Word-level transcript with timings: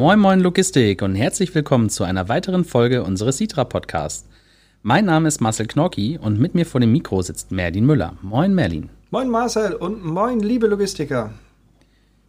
Moin 0.00 0.18
Moin 0.18 0.40
Logistik 0.40 1.02
und 1.02 1.14
herzlich 1.14 1.54
willkommen 1.54 1.90
zu 1.90 2.04
einer 2.04 2.30
weiteren 2.30 2.64
Folge 2.64 3.04
unseres 3.04 3.36
Sitra 3.36 3.64
Podcasts. 3.64 4.26
Mein 4.82 5.04
Name 5.04 5.28
ist 5.28 5.42
Marcel 5.42 5.66
Knorki 5.66 6.18
und 6.18 6.40
mit 6.40 6.54
mir 6.54 6.64
vor 6.64 6.80
dem 6.80 6.90
Mikro 6.90 7.20
sitzt 7.20 7.52
Merlin 7.52 7.84
Müller. 7.84 8.14
Moin 8.22 8.54
Merlin. 8.54 8.88
Moin 9.10 9.28
Marcel 9.28 9.74
und 9.74 10.02
moin 10.02 10.40
liebe 10.40 10.68
Logistiker. 10.68 11.34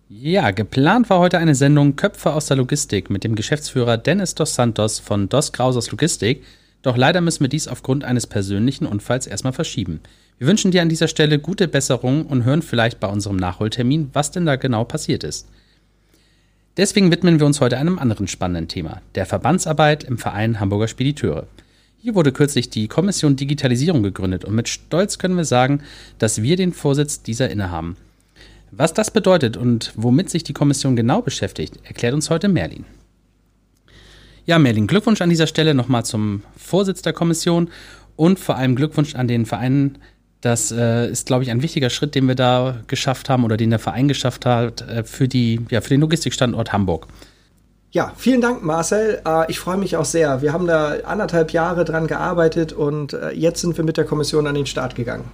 Ja, 0.09 0.51
geplant 0.51 1.09
war 1.09 1.19
heute 1.19 1.37
eine 1.37 1.55
Sendung 1.55 1.95
Köpfe 1.95 2.33
aus 2.33 2.47
der 2.47 2.57
Logistik 2.57 3.09
mit 3.09 3.23
dem 3.23 3.35
Geschäftsführer 3.35 3.97
Dennis 3.97 4.35
Dos 4.35 4.53
Santos 4.53 4.99
von 4.99 5.29
Dos 5.29 5.53
Krausers 5.53 5.91
Logistik. 5.91 6.43
Doch 6.81 6.97
leider 6.97 7.21
müssen 7.21 7.45
wir 7.45 7.47
dies 7.47 7.69
aufgrund 7.69 8.03
eines 8.03 8.27
persönlichen 8.27 8.85
Unfalls 8.85 9.27
erstmal 9.27 9.53
verschieben. 9.53 10.01
Wir 10.39 10.47
wünschen 10.47 10.71
dir 10.71 10.81
an 10.81 10.89
dieser 10.89 11.07
Stelle 11.07 11.39
gute 11.39 11.69
Besserung 11.69 12.25
und 12.25 12.43
hören 12.43 12.63
vielleicht 12.63 12.99
bei 12.99 13.07
unserem 13.07 13.37
Nachholtermin, 13.37 14.09
was 14.11 14.31
denn 14.31 14.45
da 14.45 14.57
genau 14.57 14.83
passiert 14.83 15.23
ist. 15.23 15.47
Deswegen 16.77 17.11
widmen 17.11 17.39
wir 17.39 17.45
uns 17.45 17.59
heute 17.59 17.77
einem 17.77 17.99
anderen 17.99 18.29
spannenden 18.29 18.69
Thema, 18.69 19.01
der 19.15 19.25
Verbandsarbeit 19.25 20.05
im 20.05 20.17
Verein 20.17 20.61
Hamburger 20.61 20.87
Spediteure. 20.87 21.45
Hier 21.97 22.15
wurde 22.15 22.31
kürzlich 22.31 22.69
die 22.69 22.87
Kommission 22.87 23.35
Digitalisierung 23.35 24.03
gegründet 24.03 24.45
und 24.45 24.55
mit 24.55 24.69
Stolz 24.69 25.17
können 25.17 25.35
wir 25.35 25.43
sagen, 25.43 25.81
dass 26.17 26.41
wir 26.41 26.55
den 26.55 26.71
Vorsitz 26.71 27.23
dieser 27.23 27.49
innehaben. 27.49 27.97
Was 28.71 28.93
das 28.93 29.11
bedeutet 29.11 29.57
und 29.57 29.91
womit 29.97 30.29
sich 30.29 30.45
die 30.45 30.53
Kommission 30.53 30.95
genau 30.95 31.21
beschäftigt, 31.21 31.77
erklärt 31.83 32.13
uns 32.13 32.29
heute 32.29 32.47
Merlin. 32.47 32.85
Ja, 34.45 34.57
Merlin, 34.57 34.87
Glückwunsch 34.87 35.21
an 35.21 35.29
dieser 35.29 35.47
Stelle 35.47 35.73
nochmal 35.73 36.05
zum 36.05 36.43
Vorsitz 36.55 37.01
der 37.01 37.13
Kommission 37.13 37.69
und 38.15 38.39
vor 38.39 38.55
allem 38.55 38.77
Glückwunsch 38.77 39.13
an 39.15 39.27
den 39.27 39.45
Verein 39.45 39.97
das 40.41 40.71
äh, 40.71 41.09
ist, 41.09 41.27
glaube 41.27 41.43
ich, 41.43 41.51
ein 41.51 41.61
wichtiger 41.61 41.89
Schritt, 41.89 42.15
den 42.15 42.27
wir 42.27 42.35
da 42.35 42.77
geschafft 42.87 43.29
haben 43.29 43.43
oder 43.43 43.57
den 43.57 43.69
der 43.69 43.79
Verein 43.79 44.07
geschafft 44.07 44.45
hat 44.45 44.81
äh, 44.81 45.03
für, 45.03 45.27
die, 45.27 45.61
ja, 45.69 45.81
für 45.81 45.89
den 45.89 46.01
Logistikstandort 46.01 46.73
Hamburg. 46.73 47.07
Ja, 47.91 48.13
vielen 48.17 48.41
Dank, 48.41 48.63
Marcel. 48.63 49.21
Äh, 49.25 49.51
ich 49.51 49.59
freue 49.59 49.77
mich 49.77 49.97
auch 49.97 50.05
sehr. 50.05 50.41
Wir 50.41 50.53
haben 50.53 50.65
da 50.65 50.95
anderthalb 51.03 51.51
Jahre 51.51 51.85
dran 51.85 52.07
gearbeitet 52.07 52.73
und 52.73 53.13
äh, 53.13 53.31
jetzt 53.31 53.61
sind 53.61 53.77
wir 53.77 53.83
mit 53.83 53.97
der 53.97 54.05
Kommission 54.05 54.47
an 54.47 54.55
den 54.55 54.65
Start 54.65 54.95
gegangen. 54.95 55.25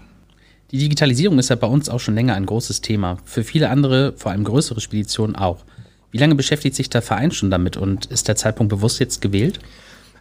Die 0.71 0.79
Digitalisierung 0.79 1.39
ist 1.39 1.49
ja 1.49 1.55
bei 1.55 1.67
uns 1.67 1.87
auch 1.87 1.99
schon 1.99 2.15
länger 2.15 2.33
ein 2.33 2.45
großes 2.45 2.81
Thema. 2.81 3.17
Für 3.23 3.43
viele 3.43 3.69
andere, 3.69 4.13
vor 4.17 4.31
allem 4.31 4.43
größere 4.43 4.81
Speditionen 4.81 5.35
auch. 5.37 5.59
Wie 6.11 6.17
lange 6.17 6.35
beschäftigt 6.35 6.75
sich 6.75 6.89
der 6.89 7.01
Verein 7.01 7.31
schon 7.31 7.51
damit 7.51 7.77
und 7.77 8.07
ist 8.07 8.27
der 8.27 8.35
Zeitpunkt 8.35 8.71
bewusst 8.71 8.99
jetzt 8.99 9.21
gewählt? 9.21 9.59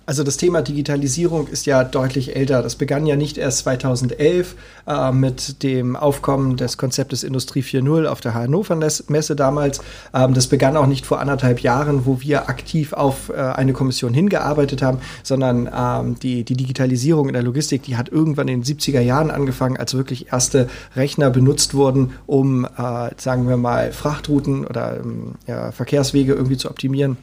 Also 0.08 0.22
das 0.22 0.36
Thema 0.36 0.62
Digitalisierung 0.62 1.48
ist 1.48 1.66
ja 1.66 1.82
deutlich 1.82 2.36
älter. 2.36 2.62
Das 2.62 2.76
begann 2.76 3.06
ja 3.06 3.16
nicht 3.16 3.38
erst 3.38 3.58
2011 3.58 4.54
äh, 4.86 5.10
mit 5.10 5.64
dem 5.64 5.96
Aufkommen 5.96 6.56
des 6.56 6.78
Konzeptes 6.78 7.24
Industrie 7.24 7.62
4.0 7.62 8.06
auf 8.06 8.20
der 8.20 8.34
Hannover 8.34 8.76
Messe 8.76 9.34
damals. 9.34 9.80
Ähm, 10.14 10.32
das 10.32 10.46
begann 10.46 10.76
auch 10.76 10.86
nicht 10.86 11.06
vor 11.06 11.18
anderthalb 11.18 11.58
Jahren, 11.58 12.06
wo 12.06 12.20
wir 12.20 12.48
aktiv 12.48 12.92
auf 12.92 13.30
äh, 13.30 13.34
eine 13.34 13.72
Kommission 13.72 14.14
hingearbeitet 14.14 14.80
haben, 14.80 14.98
sondern 15.24 15.68
ähm, 15.76 16.16
die, 16.20 16.44
die 16.44 16.56
Digitalisierung 16.56 17.26
in 17.26 17.34
der 17.34 17.42
Logistik, 17.42 17.82
die 17.82 17.96
hat 17.96 18.08
irgendwann 18.08 18.46
in 18.46 18.62
den 18.62 18.76
70er 18.78 19.00
Jahren 19.00 19.32
angefangen, 19.32 19.76
als 19.76 19.94
wirklich 19.94 20.32
erste 20.32 20.68
Rechner 20.94 21.30
benutzt 21.30 21.74
wurden, 21.74 22.12
um, 22.26 22.64
äh, 22.64 23.10
sagen 23.16 23.48
wir 23.48 23.56
mal, 23.56 23.90
Frachtrouten 23.90 24.66
oder 24.68 25.00
ähm, 25.00 25.34
ja, 25.48 25.72
Verkehrswege 25.72 26.32
irgendwie 26.32 26.56
zu 26.56 26.70
optimieren. 26.70 27.16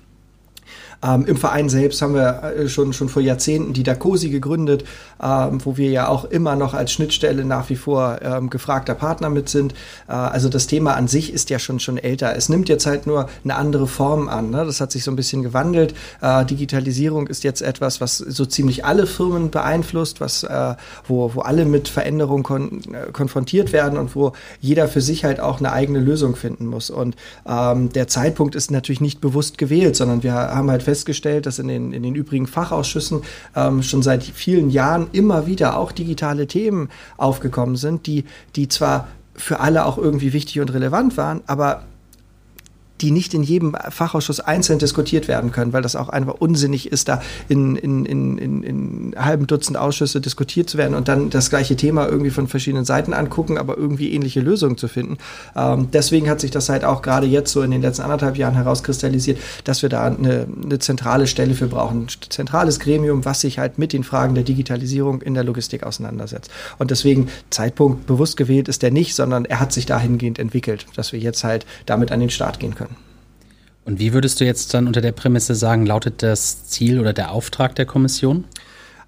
Ähm, 1.03 1.25
Im 1.25 1.37
Verein 1.37 1.69
selbst 1.69 2.01
haben 2.01 2.15
wir 2.15 2.43
äh, 2.43 2.69
schon, 2.69 2.93
schon 2.93 3.09
vor 3.09 3.21
Jahrzehnten 3.21 3.73
die 3.73 3.83
Dacosi 3.83 4.29
gegründet, 4.29 4.85
ähm, 5.21 5.63
wo 5.65 5.77
wir 5.77 5.89
ja 5.89 6.07
auch 6.07 6.25
immer 6.25 6.55
noch 6.55 6.73
als 6.73 6.91
Schnittstelle 6.91 7.43
nach 7.43 7.69
wie 7.69 7.75
vor 7.75 8.19
ähm, 8.21 8.49
gefragter 8.49 8.95
Partner 8.95 9.29
mit 9.29 9.49
sind. 9.49 9.73
Äh, 10.07 10.13
also 10.13 10.49
das 10.49 10.67
Thema 10.67 10.93
an 10.95 11.07
sich 11.07 11.33
ist 11.33 11.49
ja 11.49 11.59
schon, 11.59 11.79
schon 11.79 11.97
älter. 11.97 12.35
Es 12.35 12.47
nimmt 12.47 12.69
jetzt 12.69 12.85
halt 12.85 13.05
nur 13.05 13.27
eine 13.43 13.55
andere 13.55 13.87
Form 13.87 14.29
an. 14.29 14.49
Ne? 14.49 14.65
Das 14.65 14.79
hat 14.79 14.91
sich 14.91 15.03
so 15.03 15.11
ein 15.11 15.15
bisschen 15.15 15.43
gewandelt. 15.43 15.93
Äh, 16.21 16.45
Digitalisierung 16.45 17.27
ist 17.27 17.43
jetzt 17.43 17.61
etwas, 17.61 17.99
was 17.99 18.17
so 18.17 18.45
ziemlich 18.45 18.85
alle 18.85 19.05
Firmen 19.05 19.51
beeinflusst, 19.51 20.21
was, 20.21 20.43
äh, 20.43 20.75
wo, 21.07 21.35
wo 21.35 21.41
alle 21.41 21.65
mit 21.65 21.89
Veränderungen 21.89 22.43
kon 22.43 22.81
äh, 22.93 23.11
konfrontiert 23.11 23.73
werden 23.73 23.97
und 23.97 24.15
wo 24.15 24.31
jeder 24.61 24.87
für 24.87 25.01
sich 25.01 25.25
halt 25.25 25.39
auch 25.39 25.59
eine 25.59 25.73
eigene 25.73 25.99
Lösung 25.99 26.35
finden 26.35 26.67
muss. 26.67 26.89
Und 26.89 27.15
ähm, 27.45 27.91
der 27.91 28.07
Zeitpunkt 28.07 28.55
ist 28.55 28.71
natürlich 28.71 29.01
nicht 29.01 29.19
bewusst 29.19 29.57
gewählt, 29.57 29.95
sondern 29.95 30.23
wir 30.23 30.33
haben 30.33 30.71
halt 30.71 30.83
fest 30.83 30.92
festgestellt, 30.93 31.47
dass 31.47 31.57
in 31.57 31.67
den, 31.67 31.91
in 31.91 32.03
den 32.03 32.13
übrigen 32.13 32.45
Fachausschüssen 32.45 33.21
ähm, 33.55 33.81
schon 33.81 34.03
seit 34.03 34.23
vielen 34.23 34.69
Jahren 34.69 35.07
immer 35.11 35.47
wieder 35.47 35.77
auch 35.77 35.91
digitale 35.91 36.45
Themen 36.45 36.89
aufgekommen 37.17 37.77
sind, 37.77 38.05
die, 38.05 38.25
die 38.55 38.67
zwar 38.67 39.07
für 39.33 39.59
alle 39.59 39.85
auch 39.85 39.97
irgendwie 39.97 40.33
wichtig 40.33 40.59
und 40.59 40.71
relevant 40.71 41.17
waren, 41.17 41.41
aber 41.47 41.81
die 43.01 43.11
nicht 43.11 43.33
in 43.33 43.43
jedem 43.43 43.75
Fachausschuss 43.89 44.39
einzeln 44.39 44.79
diskutiert 44.79 45.27
werden 45.27 45.51
können, 45.51 45.73
weil 45.73 45.81
das 45.81 45.95
auch 45.95 46.09
einfach 46.09 46.35
unsinnig 46.35 46.91
ist, 46.91 47.09
da 47.09 47.21
in, 47.49 47.75
in, 47.75 48.05
in, 48.05 48.37
in, 48.37 48.63
in 48.63 49.15
halben 49.17 49.47
Dutzend 49.47 49.77
Ausschüsse 49.77 50.21
diskutiert 50.21 50.69
zu 50.69 50.77
werden 50.77 50.95
und 50.95 51.07
dann 51.07 51.29
das 51.29 51.49
gleiche 51.49 51.75
Thema 51.75 52.07
irgendwie 52.07 52.29
von 52.29 52.47
verschiedenen 52.47 52.85
Seiten 52.85 53.13
angucken, 53.13 53.57
aber 53.57 53.77
irgendwie 53.77 54.13
ähnliche 54.13 54.39
Lösungen 54.39 54.77
zu 54.77 54.87
finden. 54.87 55.17
Ähm, 55.55 55.89
deswegen 55.91 56.29
hat 56.29 56.39
sich 56.39 56.51
das 56.51 56.69
halt 56.69 56.85
auch 56.85 57.01
gerade 57.01 57.27
jetzt 57.27 57.51
so 57.51 57.61
in 57.61 57.71
den 57.71 57.81
letzten 57.81 58.03
anderthalb 58.03 58.37
Jahren 58.37 58.53
herauskristallisiert, 58.53 59.39
dass 59.63 59.81
wir 59.81 59.89
da 59.89 60.05
eine, 60.05 60.47
eine 60.63 60.79
zentrale 60.79 61.27
Stelle 61.27 61.55
für 61.55 61.67
brauchen, 61.67 62.03
ein 62.03 62.07
zentrales 62.29 62.79
Gremium, 62.79 63.25
was 63.25 63.41
sich 63.41 63.59
halt 63.59 63.79
mit 63.79 63.91
den 63.91 64.03
Fragen 64.03 64.35
der 64.35 64.43
Digitalisierung 64.43 65.21
in 65.21 65.33
der 65.33 65.43
Logistik 65.43 65.83
auseinandersetzt. 65.83 66.51
Und 66.77 66.91
deswegen 66.91 67.27
Zeitpunkt 67.49 68.07
bewusst 68.07 68.37
gewählt 68.37 68.67
ist 68.67 68.81
der 68.81 68.91
nicht, 68.91 69.15
sondern 69.15 69.45
er 69.45 69.59
hat 69.59 69.73
sich 69.73 69.85
dahingehend 69.85 70.39
entwickelt, 70.39 70.85
dass 70.95 71.11
wir 71.11 71.19
jetzt 71.19 71.43
halt 71.43 71.65
damit 71.85 72.11
an 72.11 72.19
den 72.19 72.29
Start 72.29 72.59
gehen 72.59 72.75
können. 72.75 72.92
Und 73.85 73.99
wie 73.99 74.13
würdest 74.13 74.39
du 74.39 74.45
jetzt 74.45 74.73
dann 74.73 74.87
unter 74.87 75.01
der 75.01 75.11
Prämisse 75.11 75.55
sagen, 75.55 75.85
lautet 75.85 76.23
das 76.23 76.67
Ziel 76.67 76.99
oder 76.99 77.13
der 77.13 77.31
Auftrag 77.31 77.75
der 77.75 77.85
Kommission? 77.85 78.45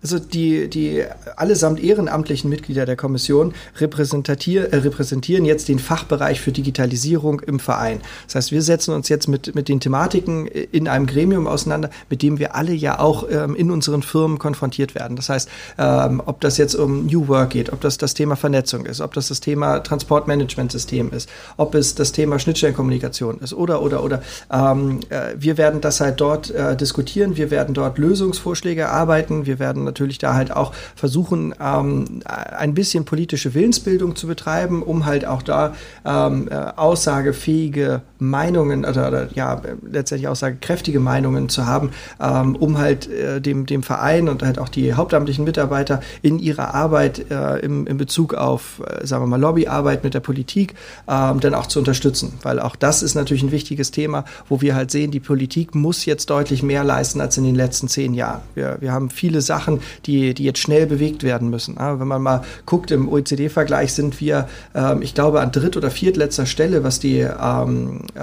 Also 0.02 0.20
die, 0.20 0.70
die 0.70 1.04
allesamt 1.36 1.82
ehrenamtlichen 1.84 2.50
Mitglieder 2.50 2.86
der 2.86 2.96
Kommission 2.96 3.54
repräsentieren, 3.80 4.72
äh, 4.72 4.78
repräsentieren 4.78 5.46
jetzt 5.46 5.68
den 5.68 5.80
Fachbereich 5.80 6.42
für 6.42 6.52
Digitalisierung 6.52 7.40
im 7.42 7.60
Verein. 7.60 8.02
Das 8.26 8.36
heißt, 8.36 8.52
wir 8.52 8.62
setzen 8.62 8.94
uns 8.94 9.10
jetzt 9.10 9.28
mit, 9.28 9.56
mit 9.56 9.70
den 9.70 9.80
Thematiken 9.80 10.48
in 10.48 10.88
einem 10.88 11.06
Gremium 11.06 11.48
auseinander, 11.48 11.90
mit 12.10 12.22
dem 12.22 12.40
wir 12.40 12.56
alle 12.56 12.74
ja 12.74 13.00
auch 13.00 13.26
ähm, 13.30 13.56
in 13.56 13.72
unseren 13.72 14.04
Firmen 14.04 14.40
konfrontiert 14.40 14.96
werden. 14.96 15.16
Das 15.16 15.30
heißt, 15.30 15.50
ähm, 15.78 16.22
ob 16.26 16.42
das 16.42 16.58
jetzt 16.58 16.76
um 16.76 17.06
New 17.06 17.28
Work 17.28 17.52
geht, 17.52 17.72
ob 17.72 17.82
das 17.82 17.98
das 17.98 18.14
Thema 18.14 18.36
Vernetzung 18.36 18.86
ist, 18.86 19.02
ob 19.02 19.14
das 19.14 19.28
das 19.28 19.40
Thema 19.40 19.80
Transportmanagementsystem 19.80 21.12
ist, 21.12 21.30
ob 21.58 21.76
es 21.76 21.96
das 21.96 22.12
Thema 22.12 22.40
Schnittstellenkommunikation 22.40 23.40
ist 23.40 23.54
oder, 23.54 23.82
oder, 23.82 24.04
oder. 24.04 24.22
Ähm, 24.52 25.00
äh, 25.10 25.36
wir 25.38 25.58
werden 25.58 25.82
das 25.82 26.02
halt 26.02 26.22
dort 26.22 26.52
äh, 26.52 26.76
diskutieren, 26.76 27.38
wir 27.38 27.52
werden 27.52 27.74
dort 27.74 27.98
Lösungsvorschläge 27.98 28.82
erarbeiten, 28.82 29.46
wir 29.46 29.60
werden 29.60 29.84
natürlich 29.85 30.18
da 30.18 30.34
halt 30.34 30.51
auch 30.51 30.73
versuchen, 30.96 31.53
ähm, 31.59 32.22
ein 32.25 32.73
bisschen 32.73 33.06
politische 33.06 33.53
Willensbildung 33.53 34.16
zu 34.16 34.28
betreiben, 34.28 34.84
um 34.84 35.06
halt 35.06 35.25
auch 35.25 35.41
da 35.41 35.73
ähm, 36.06 36.47
äh, 36.50 36.56
aussagefähige 36.56 38.01
Meinungen 38.19 38.85
oder, 38.85 39.07
oder, 39.07 39.28
ja 39.34 39.62
letztendlich 39.90 40.28
aussagekräftige 40.28 41.00
Meinungen 41.00 41.50
zu 41.50 41.66
haben, 41.66 41.91
ähm, 42.19 42.56
um 42.56 42.78
halt 42.78 43.09
äh, 43.09 43.41
dem, 43.41 43.66
dem 43.66 43.84
Verein 43.84 44.29
und 44.29 44.44
halt 44.44 44.59
auch 44.59 44.69
die 44.69 44.94
hauptamtlichen 44.94 45.46
Mitarbeiter 45.46 46.02
in 46.22 46.40
ihrer 46.40 46.73
Arbeit 46.73 47.31
äh, 47.31 47.59
im, 47.59 47.88
in 47.88 47.97
Bezug 47.97 48.34
auf, 48.34 48.81
äh, 48.85 49.06
sagen 49.06 49.23
wir 49.23 49.28
mal, 49.28 49.40
Lobbyarbeit 49.40 50.03
mit 50.03 50.13
der 50.13 50.19
Politik 50.19 50.75
ähm, 51.07 51.40
dann 51.40 51.53
auch 51.53 51.67
zu 51.67 51.79
unterstützen. 51.79 52.34
Weil 52.41 52.59
auch 52.59 52.75
das 52.75 53.03
ist 53.03 53.16
natürlich 53.16 53.44
ein 53.44 53.52
wichtiges 53.52 53.91
Thema, 53.91 54.25
wo 54.50 54.62
wir 54.62 54.75
halt 54.75 54.91
sehen, 54.91 55.12
die 55.12 55.19
Politik 55.19 55.75
muss 55.75 56.06
jetzt 56.06 56.29
deutlich 56.29 56.63
mehr 56.63 56.84
leisten 56.84 57.22
als 57.22 57.38
in 57.38 57.44
den 57.44 57.56
letzten 57.56 57.88
zehn 57.88 58.13
Jahren. 58.13 58.41
Wir, 58.56 58.78
wir 58.79 58.91
haben 58.91 59.09
viele 59.09 59.41
Sachen, 59.41 59.75
die, 60.06 60.34
die 60.34 60.44
jetzt 60.44 60.59
schnell 60.59 60.86
bewegt 60.86 61.24
werden 61.24 61.50
müssen. 61.50 61.78
Aber 61.78 62.00
wenn 62.00 62.08
man 62.08 62.22
mal 62.22 62.44
guckt, 62.66 62.91
im 62.91 63.08
OECD-Vergleich 63.09 63.94
sind 63.94 64.20
wir, 64.20 64.47
ähm, 64.73 65.02
ich 65.02 65.14
glaube, 65.14 65.41
an 65.41 65.52
dritt- 65.52 65.78
oder 65.78 65.91
viertletzter 65.91 66.46
Stelle, 66.46 66.84
was, 66.84 67.00
die, 67.00 67.20
ähm, 67.20 68.02
äh, 68.16 68.22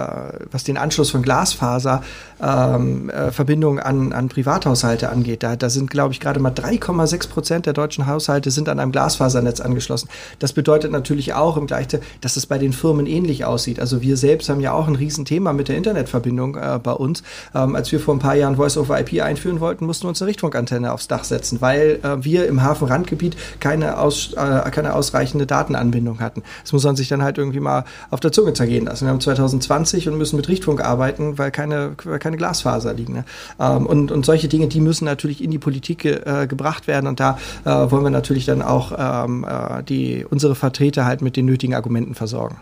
was 0.50 0.64
den 0.64 0.76
Anschluss 0.76 1.10
von 1.10 1.22
Glasfaser 1.22 2.02
ähm, 2.42 3.10
äh, 3.10 3.80
an, 3.80 4.12
an 4.12 4.28
Privathaushalte 4.28 5.10
angeht. 5.10 5.42
Da, 5.42 5.56
da 5.56 5.70
sind, 5.70 5.90
glaube 5.90 6.12
ich, 6.12 6.20
gerade 6.20 6.40
mal 6.40 6.52
3,6 6.52 7.28
Prozent 7.28 7.66
der 7.66 7.72
deutschen 7.72 8.06
Haushalte 8.06 8.50
sind 8.50 8.68
an 8.68 8.80
einem 8.80 8.92
Glasfasernetz 8.92 9.60
angeschlossen. 9.60 10.08
Das 10.38 10.52
bedeutet 10.52 10.90
natürlich 10.92 11.34
auch 11.34 11.56
im 11.56 11.66
Gleichen, 11.66 12.00
dass 12.20 12.36
es 12.36 12.46
bei 12.46 12.58
den 12.58 12.72
Firmen 12.72 13.06
ähnlich 13.06 13.44
aussieht. 13.44 13.80
Also 13.80 14.02
wir 14.02 14.16
selbst 14.16 14.48
haben 14.48 14.60
ja 14.60 14.72
auch 14.72 14.88
ein 14.88 14.94
Riesenthema 14.94 15.52
mit 15.52 15.68
der 15.68 15.76
Internetverbindung 15.76 16.56
äh, 16.56 16.78
bei 16.82 16.92
uns. 16.92 17.22
Ähm, 17.54 17.76
als 17.76 17.90
wir 17.92 18.00
vor 18.00 18.14
ein 18.14 18.20
paar 18.20 18.34
Jahren 18.34 18.56
Voice 18.56 18.76
over 18.76 18.98
IP 19.00 19.22
einführen 19.22 19.60
wollten, 19.60 19.86
mussten 19.86 20.04
wir 20.04 20.10
uns 20.10 20.22
eine 20.22 20.28
Richtfunkantenne 20.28 20.92
aufs 20.92 21.08
Dach 21.08 21.24
setzen, 21.24 21.41
weil 21.60 22.00
äh, 22.02 22.24
wir 22.24 22.46
im 22.46 22.62
Hafenrandgebiet 22.62 23.36
keine, 23.60 23.98
aus, 23.98 24.32
äh, 24.34 24.70
keine 24.70 24.94
ausreichende 24.94 25.46
Datenanbindung 25.46 26.20
hatten. 26.20 26.42
Das 26.62 26.72
muss 26.72 26.84
man 26.84 26.96
sich 26.96 27.08
dann 27.08 27.22
halt 27.22 27.38
irgendwie 27.38 27.60
mal 27.60 27.84
auf 28.10 28.20
der 28.20 28.32
Zunge 28.32 28.52
zergehen 28.52 28.86
lassen. 28.86 29.06
Wir 29.06 29.10
haben 29.10 29.20
2020 29.20 30.08
und 30.08 30.18
müssen 30.18 30.36
mit 30.36 30.48
Richtfunk 30.48 30.84
arbeiten, 30.84 31.38
weil 31.38 31.50
keine, 31.50 31.96
weil 32.04 32.18
keine 32.18 32.36
Glasfaser 32.36 32.94
liegen. 32.94 33.14
Ne? 33.14 33.24
Ähm, 33.58 33.86
und, 33.86 34.12
und 34.12 34.24
solche 34.24 34.48
Dinge, 34.48 34.68
die 34.68 34.80
müssen 34.80 35.04
natürlich 35.04 35.42
in 35.42 35.50
die 35.50 35.58
Politik 35.58 36.04
äh, 36.04 36.46
gebracht 36.46 36.86
werden 36.86 37.06
und 37.06 37.20
da 37.20 37.38
äh, 37.64 37.70
wollen 37.90 38.04
wir 38.04 38.10
natürlich 38.10 38.46
dann 38.46 38.62
auch 38.62 38.92
ähm, 38.96 39.44
äh, 39.48 39.82
die, 39.82 40.24
unsere 40.28 40.54
Vertreter 40.54 41.04
halt 41.04 41.22
mit 41.22 41.36
den 41.36 41.46
nötigen 41.46 41.74
Argumenten 41.74 42.14
versorgen. 42.14 42.56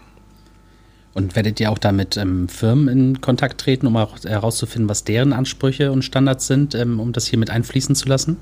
Und 1.12 1.34
werdet 1.34 1.58
ihr 1.58 1.72
auch 1.72 1.78
da 1.78 1.90
mit 1.90 2.16
ähm, 2.16 2.48
Firmen 2.48 2.86
in 2.86 3.20
Kontakt 3.20 3.60
treten, 3.60 3.88
um 3.88 3.96
auch 3.96 4.16
herauszufinden, 4.22 4.88
was 4.88 5.02
deren 5.02 5.32
Ansprüche 5.32 5.90
und 5.90 6.04
Standards 6.04 6.46
sind, 6.46 6.76
ähm, 6.76 7.00
um 7.00 7.12
das 7.12 7.26
hier 7.26 7.38
mit 7.38 7.50
einfließen 7.50 7.96
zu 7.96 8.08
lassen? 8.08 8.36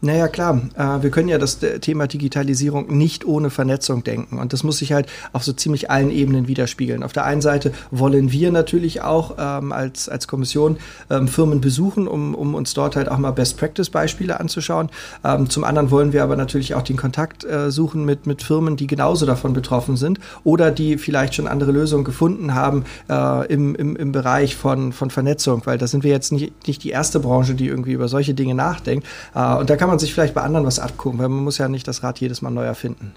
Naja, 0.00 0.28
klar. 0.28 0.62
Äh, 0.74 1.02
wir 1.02 1.10
können 1.10 1.28
ja 1.28 1.36
das 1.36 1.62
äh, 1.62 1.80
Thema 1.80 2.06
Digitalisierung 2.06 2.96
nicht 2.96 3.26
ohne 3.26 3.50
Vernetzung 3.50 4.04
denken. 4.04 4.38
Und 4.38 4.54
das 4.54 4.62
muss 4.62 4.78
sich 4.78 4.92
halt 4.92 5.06
auf 5.34 5.44
so 5.44 5.52
ziemlich 5.52 5.90
allen 5.90 6.10
Ebenen 6.10 6.48
widerspiegeln. 6.48 7.02
Auf 7.02 7.12
der 7.12 7.26
einen 7.26 7.42
Seite 7.42 7.72
wollen 7.90 8.32
wir 8.32 8.50
natürlich 8.50 9.02
auch 9.02 9.34
ähm, 9.38 9.72
als, 9.72 10.08
als 10.08 10.26
Kommission 10.26 10.78
ähm, 11.10 11.28
Firmen 11.28 11.60
besuchen, 11.60 12.08
um, 12.08 12.34
um 12.34 12.54
uns 12.54 12.72
dort 12.72 12.96
halt 12.96 13.10
auch 13.10 13.18
mal 13.18 13.32
Best-Practice-Beispiele 13.32 14.40
anzuschauen. 14.40 14.88
Ähm, 15.24 15.50
zum 15.50 15.62
anderen 15.62 15.90
wollen 15.90 16.14
wir 16.14 16.22
aber 16.22 16.36
natürlich 16.36 16.74
auch 16.74 16.82
den 16.82 16.96
Kontakt 16.96 17.44
äh, 17.44 17.70
suchen 17.70 18.06
mit, 18.06 18.26
mit 18.26 18.42
Firmen, 18.42 18.76
die 18.76 18.86
genauso 18.86 19.26
davon 19.26 19.52
betroffen 19.52 19.98
sind 19.98 20.18
oder 20.42 20.70
die 20.70 20.96
vielleicht 20.96 21.34
schon 21.34 21.46
andere 21.46 21.70
Lösungen 21.70 22.04
gefunden 22.04 22.13
haben 22.54 22.84
äh, 23.08 23.46
im, 23.52 23.74
im, 23.74 23.96
im 23.96 24.12
Bereich 24.12 24.56
von, 24.56 24.92
von 24.92 25.10
Vernetzung, 25.10 25.62
weil 25.64 25.78
da 25.78 25.86
sind 25.86 26.04
wir 26.04 26.10
jetzt 26.10 26.32
nicht, 26.32 26.66
nicht 26.66 26.84
die 26.84 26.90
erste 26.90 27.20
Branche, 27.20 27.54
die 27.54 27.66
irgendwie 27.66 27.92
über 27.92 28.08
solche 28.08 28.34
Dinge 28.34 28.54
nachdenkt. 28.54 29.06
Äh, 29.34 29.56
und 29.56 29.70
da 29.70 29.76
kann 29.76 29.88
man 29.88 29.98
sich 29.98 30.12
vielleicht 30.12 30.34
bei 30.34 30.42
anderen 30.42 30.66
was 30.66 30.78
abgucken, 30.78 31.18
weil 31.18 31.28
man 31.28 31.44
muss 31.44 31.58
ja 31.58 31.68
nicht 31.68 31.86
das 31.88 32.02
Rad 32.02 32.20
jedes 32.20 32.42
Mal 32.42 32.50
neu 32.50 32.64
erfinden. 32.64 33.12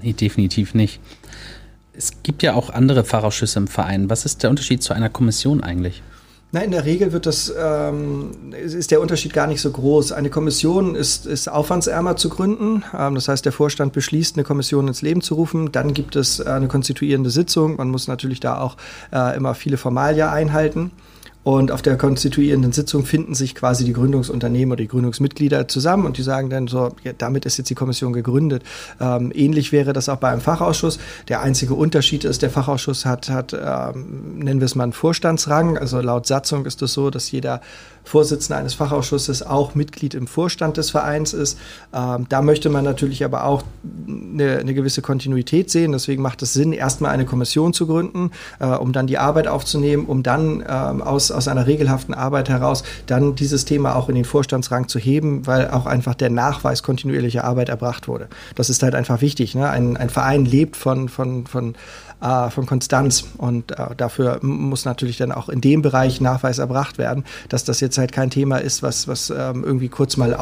Nee, 0.00 0.12
definitiv 0.12 0.74
nicht. 0.74 1.00
Es 1.92 2.22
gibt 2.22 2.42
ja 2.42 2.54
auch 2.54 2.70
andere 2.70 3.04
Fachausschüsse 3.04 3.58
im 3.58 3.68
Verein. 3.68 4.08
Was 4.08 4.24
ist 4.24 4.42
der 4.42 4.50
Unterschied 4.50 4.82
zu 4.82 4.94
einer 4.94 5.10
Kommission 5.10 5.62
eigentlich? 5.62 6.02
Na, 6.54 6.60
in 6.60 6.70
der 6.70 6.84
Regel 6.84 7.12
wird 7.12 7.24
das, 7.24 7.50
ähm, 7.58 8.52
ist 8.52 8.90
der 8.90 9.00
Unterschied 9.00 9.32
gar 9.32 9.46
nicht 9.46 9.62
so 9.62 9.70
groß. 9.70 10.12
Eine 10.12 10.28
Kommission 10.28 10.94
ist, 10.94 11.24
ist 11.24 11.48
aufwandsärmer 11.48 12.16
zu 12.16 12.28
gründen. 12.28 12.84
Ähm, 12.96 13.14
das 13.14 13.28
heißt, 13.28 13.46
der 13.46 13.52
Vorstand 13.52 13.94
beschließt, 13.94 14.36
eine 14.36 14.44
Kommission 14.44 14.86
ins 14.86 15.00
Leben 15.00 15.22
zu 15.22 15.34
rufen. 15.34 15.72
Dann 15.72 15.94
gibt 15.94 16.14
es 16.14 16.40
äh, 16.40 16.44
eine 16.44 16.68
konstituierende 16.68 17.30
Sitzung. 17.30 17.76
Man 17.76 17.88
muss 17.88 18.06
natürlich 18.06 18.38
da 18.40 18.60
auch 18.60 18.76
äh, 19.14 19.34
immer 19.34 19.54
viele 19.54 19.78
Formalia 19.78 20.30
einhalten. 20.30 20.90
Und 21.44 21.72
auf 21.72 21.82
der 21.82 21.96
konstituierenden 21.96 22.72
Sitzung 22.72 23.04
finden 23.04 23.34
sich 23.34 23.54
quasi 23.54 23.84
die 23.84 23.92
Gründungsunternehmen 23.92 24.72
oder 24.72 24.82
die 24.82 24.88
Gründungsmitglieder 24.88 25.66
zusammen 25.66 26.06
und 26.06 26.16
die 26.16 26.22
sagen 26.22 26.50
dann 26.50 26.68
so, 26.68 26.94
ja, 27.02 27.12
damit 27.16 27.46
ist 27.46 27.58
jetzt 27.58 27.68
die 27.68 27.74
Kommission 27.74 28.12
gegründet. 28.12 28.62
Ähm, 29.00 29.32
ähnlich 29.34 29.72
wäre 29.72 29.92
das 29.92 30.08
auch 30.08 30.18
bei 30.18 30.30
einem 30.30 30.40
Fachausschuss. 30.40 30.98
Der 31.28 31.42
einzige 31.42 31.74
Unterschied 31.74 32.24
ist, 32.24 32.42
der 32.42 32.50
Fachausschuss 32.50 33.04
hat, 33.06 33.28
hat 33.28 33.52
ähm, 33.54 34.38
nennen 34.38 34.60
wir 34.60 34.66
es 34.66 34.76
mal 34.76 34.84
einen 34.84 34.92
Vorstandsrang. 34.92 35.76
Also 35.78 36.00
laut 36.00 36.26
Satzung 36.26 36.64
ist 36.64 36.74
es 36.74 36.80
das 36.80 36.92
so, 36.92 37.10
dass 37.10 37.30
jeder 37.30 37.60
Vorsitzender 38.04 38.58
eines 38.58 38.74
Fachausschusses 38.74 39.42
auch 39.42 39.74
Mitglied 39.74 40.14
im 40.14 40.26
Vorstand 40.26 40.76
des 40.76 40.90
Vereins 40.90 41.32
ist. 41.32 41.58
Ähm, 41.94 42.26
da 42.28 42.42
möchte 42.42 42.68
man 42.68 42.84
natürlich 42.84 43.24
aber 43.24 43.44
auch 43.44 43.62
eine, 44.08 44.58
eine, 44.58 44.74
gewisse 44.74 45.02
Kontinuität 45.02 45.70
sehen. 45.70 45.92
Deswegen 45.92 46.22
macht 46.22 46.42
es 46.42 46.52
Sinn, 46.52 46.72
erstmal 46.72 47.12
eine 47.12 47.24
Kommission 47.24 47.72
zu 47.72 47.86
gründen, 47.86 48.32
äh, 48.58 48.66
um 48.66 48.92
dann 48.92 49.06
die 49.06 49.18
Arbeit 49.18 49.46
aufzunehmen, 49.46 50.06
um 50.06 50.22
dann 50.22 50.64
ähm, 50.68 51.00
aus, 51.00 51.30
aus 51.32 51.48
einer 51.48 51.66
regelhaften 51.66 52.14
Arbeit 52.14 52.48
heraus 52.48 52.84
dann 53.06 53.34
dieses 53.34 53.64
Thema 53.64 53.96
auch 53.96 54.08
in 54.08 54.14
den 54.14 54.24
Vorstandsrang 54.24 54.88
zu 54.88 54.98
heben, 54.98 55.46
weil 55.46 55.70
auch 55.70 55.86
einfach 55.86 56.14
der 56.14 56.30
Nachweis 56.30 56.82
kontinuierlicher 56.82 57.44
Arbeit 57.44 57.68
erbracht 57.68 58.08
wurde. 58.08 58.28
Das 58.54 58.70
ist 58.70 58.82
halt 58.82 58.94
einfach 58.94 59.20
wichtig. 59.20 59.54
Ne? 59.54 59.68
Ein, 59.68 59.96
ein 59.96 60.10
Verein 60.10 60.44
lebt 60.44 60.76
von, 60.76 61.08
von, 61.08 61.46
von 61.46 61.74
äh, 62.22 62.50
von 62.50 62.66
Konstanz. 62.66 63.24
Und 63.36 63.72
äh, 63.72 63.94
dafür 63.96 64.38
muss 64.42 64.84
natürlich 64.84 65.16
dann 65.16 65.32
auch 65.32 65.48
in 65.48 65.60
dem 65.60 65.82
Bereich 65.82 66.20
Nachweis 66.20 66.58
erbracht 66.58 66.98
werden, 66.98 67.24
dass 67.48 67.64
das 67.64 67.80
jetzt 67.80 67.98
halt 67.98 68.12
kein 68.12 68.30
Thema 68.30 68.58
ist, 68.58 68.82
was, 68.82 69.08
was 69.08 69.30
ähm, 69.30 69.64
irgendwie 69.64 69.88
kurz 69.88 70.16
mal 70.16 70.34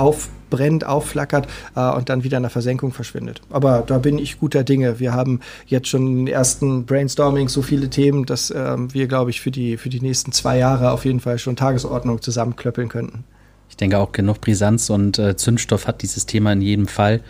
aufbrennt, 0.50 0.84
aufflackert 0.84 1.48
äh, 1.76 1.90
und 1.90 2.08
dann 2.08 2.24
wieder 2.24 2.36
in 2.36 2.42
der 2.42 2.50
Versenkung 2.50 2.92
verschwindet. 2.92 3.40
Aber 3.50 3.82
da 3.86 3.98
bin 3.98 4.18
ich 4.18 4.38
guter 4.38 4.64
Dinge. 4.64 4.98
Wir 4.98 5.12
haben 5.12 5.40
jetzt 5.66 5.88
schon 5.88 6.06
in 6.06 6.16
den 6.16 6.26
ersten 6.26 6.84
Brainstorming 6.84 7.48
so 7.48 7.62
viele 7.62 7.88
Themen, 7.88 8.26
dass 8.26 8.52
ähm, 8.54 8.92
wir, 8.92 9.06
glaube 9.06 9.30
ich, 9.30 9.40
für 9.40 9.50
die, 9.50 9.76
für 9.76 9.88
die 9.88 10.00
nächsten 10.00 10.32
zwei 10.32 10.58
Jahre 10.58 10.90
auf 10.90 11.04
jeden 11.04 11.20
Fall 11.20 11.38
schon 11.38 11.56
Tagesordnung 11.56 12.20
zusammenklöppeln 12.20 12.88
könnten. 12.88 13.24
Ich 13.68 13.76
denke 13.76 13.98
auch 13.98 14.12
genug 14.12 14.40
Brisanz 14.40 14.90
und 14.90 15.18
äh, 15.18 15.36
Zündstoff 15.36 15.86
hat 15.86 16.02
dieses 16.02 16.26
Thema 16.26 16.52
in 16.52 16.60
jedem 16.60 16.88
Fall. 16.88 17.20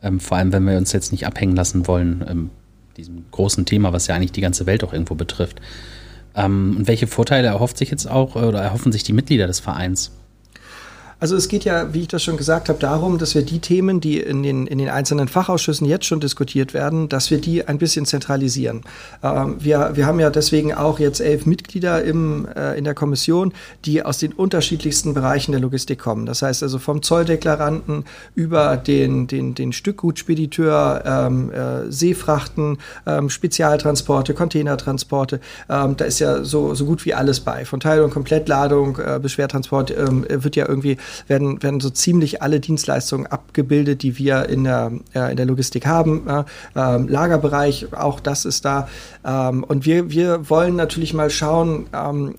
Ähm, 0.00 0.20
vor 0.20 0.36
allem, 0.36 0.52
wenn 0.52 0.64
wir 0.64 0.78
uns 0.78 0.92
jetzt 0.92 1.10
nicht 1.10 1.26
abhängen 1.26 1.56
lassen 1.56 1.88
wollen 1.88 2.24
ähm, 2.28 2.50
diesem 2.96 3.24
großen 3.30 3.64
Thema, 3.64 3.92
was 3.92 4.06
ja 4.06 4.14
eigentlich 4.14 4.32
die 4.32 4.40
ganze 4.40 4.66
Welt 4.66 4.84
auch 4.84 4.92
irgendwo 4.92 5.14
betrifft. 5.14 5.60
Ähm, 6.36 6.76
und 6.78 6.86
welche 6.86 7.08
Vorteile 7.08 7.48
erhofft 7.48 7.78
sich 7.78 7.90
jetzt 7.90 8.08
auch 8.08 8.36
oder 8.36 8.60
erhoffen 8.60 8.92
sich 8.92 9.02
die 9.02 9.12
Mitglieder 9.12 9.46
des 9.48 9.60
Vereins? 9.60 10.12
Also 11.20 11.34
es 11.34 11.48
geht 11.48 11.64
ja, 11.64 11.92
wie 11.92 12.02
ich 12.02 12.08
das 12.08 12.22
schon 12.22 12.36
gesagt 12.36 12.68
habe, 12.68 12.78
darum, 12.78 13.18
dass 13.18 13.34
wir 13.34 13.42
die 13.42 13.58
Themen, 13.58 14.00
die 14.00 14.20
in 14.20 14.44
den, 14.44 14.68
in 14.68 14.78
den 14.78 14.88
einzelnen 14.88 15.26
Fachausschüssen 15.26 15.84
jetzt 15.86 16.04
schon 16.04 16.20
diskutiert 16.20 16.74
werden, 16.74 17.08
dass 17.08 17.30
wir 17.30 17.38
die 17.38 17.66
ein 17.66 17.78
bisschen 17.78 18.06
zentralisieren. 18.06 18.82
Ähm, 19.22 19.56
wir, 19.58 19.90
wir 19.94 20.06
haben 20.06 20.20
ja 20.20 20.30
deswegen 20.30 20.72
auch 20.72 21.00
jetzt 21.00 21.20
elf 21.20 21.44
Mitglieder 21.44 22.04
im, 22.04 22.46
äh, 22.54 22.78
in 22.78 22.84
der 22.84 22.94
Kommission, 22.94 23.52
die 23.84 24.04
aus 24.04 24.18
den 24.18 24.32
unterschiedlichsten 24.32 25.12
Bereichen 25.12 25.50
der 25.50 25.60
Logistik 25.60 25.98
kommen. 25.98 26.24
Das 26.24 26.42
heißt 26.42 26.62
also 26.62 26.78
vom 26.78 27.02
Zolldeklaranten 27.02 28.04
über 28.36 28.76
den, 28.76 29.26
den, 29.26 29.56
den 29.56 29.72
Stückgutspediteur, 29.72 31.02
ähm, 31.04 31.50
äh, 31.50 31.90
Seefrachten, 31.90 32.78
ähm, 33.06 33.28
Spezialtransporte, 33.28 34.34
Containertransporte. 34.34 35.40
Ähm, 35.68 35.96
da 35.96 36.04
ist 36.04 36.20
ja 36.20 36.44
so, 36.44 36.76
so 36.76 36.84
gut 36.84 37.04
wie 37.04 37.14
alles 37.14 37.40
bei. 37.40 37.64
Von 37.64 37.80
Teil- 37.80 38.02
und 38.02 38.10
Komplettladung, 38.10 38.98
äh, 38.98 39.18
Beschwertransport 39.20 39.90
ähm, 39.90 40.24
wird 40.28 40.54
ja 40.54 40.68
irgendwie 40.68 40.96
werden, 41.26 41.62
werden 41.62 41.80
so 41.80 41.90
ziemlich 41.90 42.42
alle 42.42 42.60
Dienstleistungen 42.60 43.26
abgebildet, 43.26 44.02
die 44.02 44.18
wir 44.18 44.48
in 44.48 44.64
der, 44.64 44.92
äh, 45.14 45.30
in 45.30 45.36
der 45.36 45.46
Logistik 45.46 45.86
haben. 45.86 46.28
Äh, 46.28 46.44
Lagerbereich, 46.74 47.88
auch 47.92 48.20
das 48.20 48.44
ist 48.44 48.64
da. 48.64 48.88
Ähm, 49.24 49.64
und 49.64 49.84
wir, 49.84 50.10
wir 50.10 50.48
wollen 50.48 50.76
natürlich 50.76 51.14
mal 51.14 51.30
schauen, 51.30 51.86
ähm, 51.92 52.34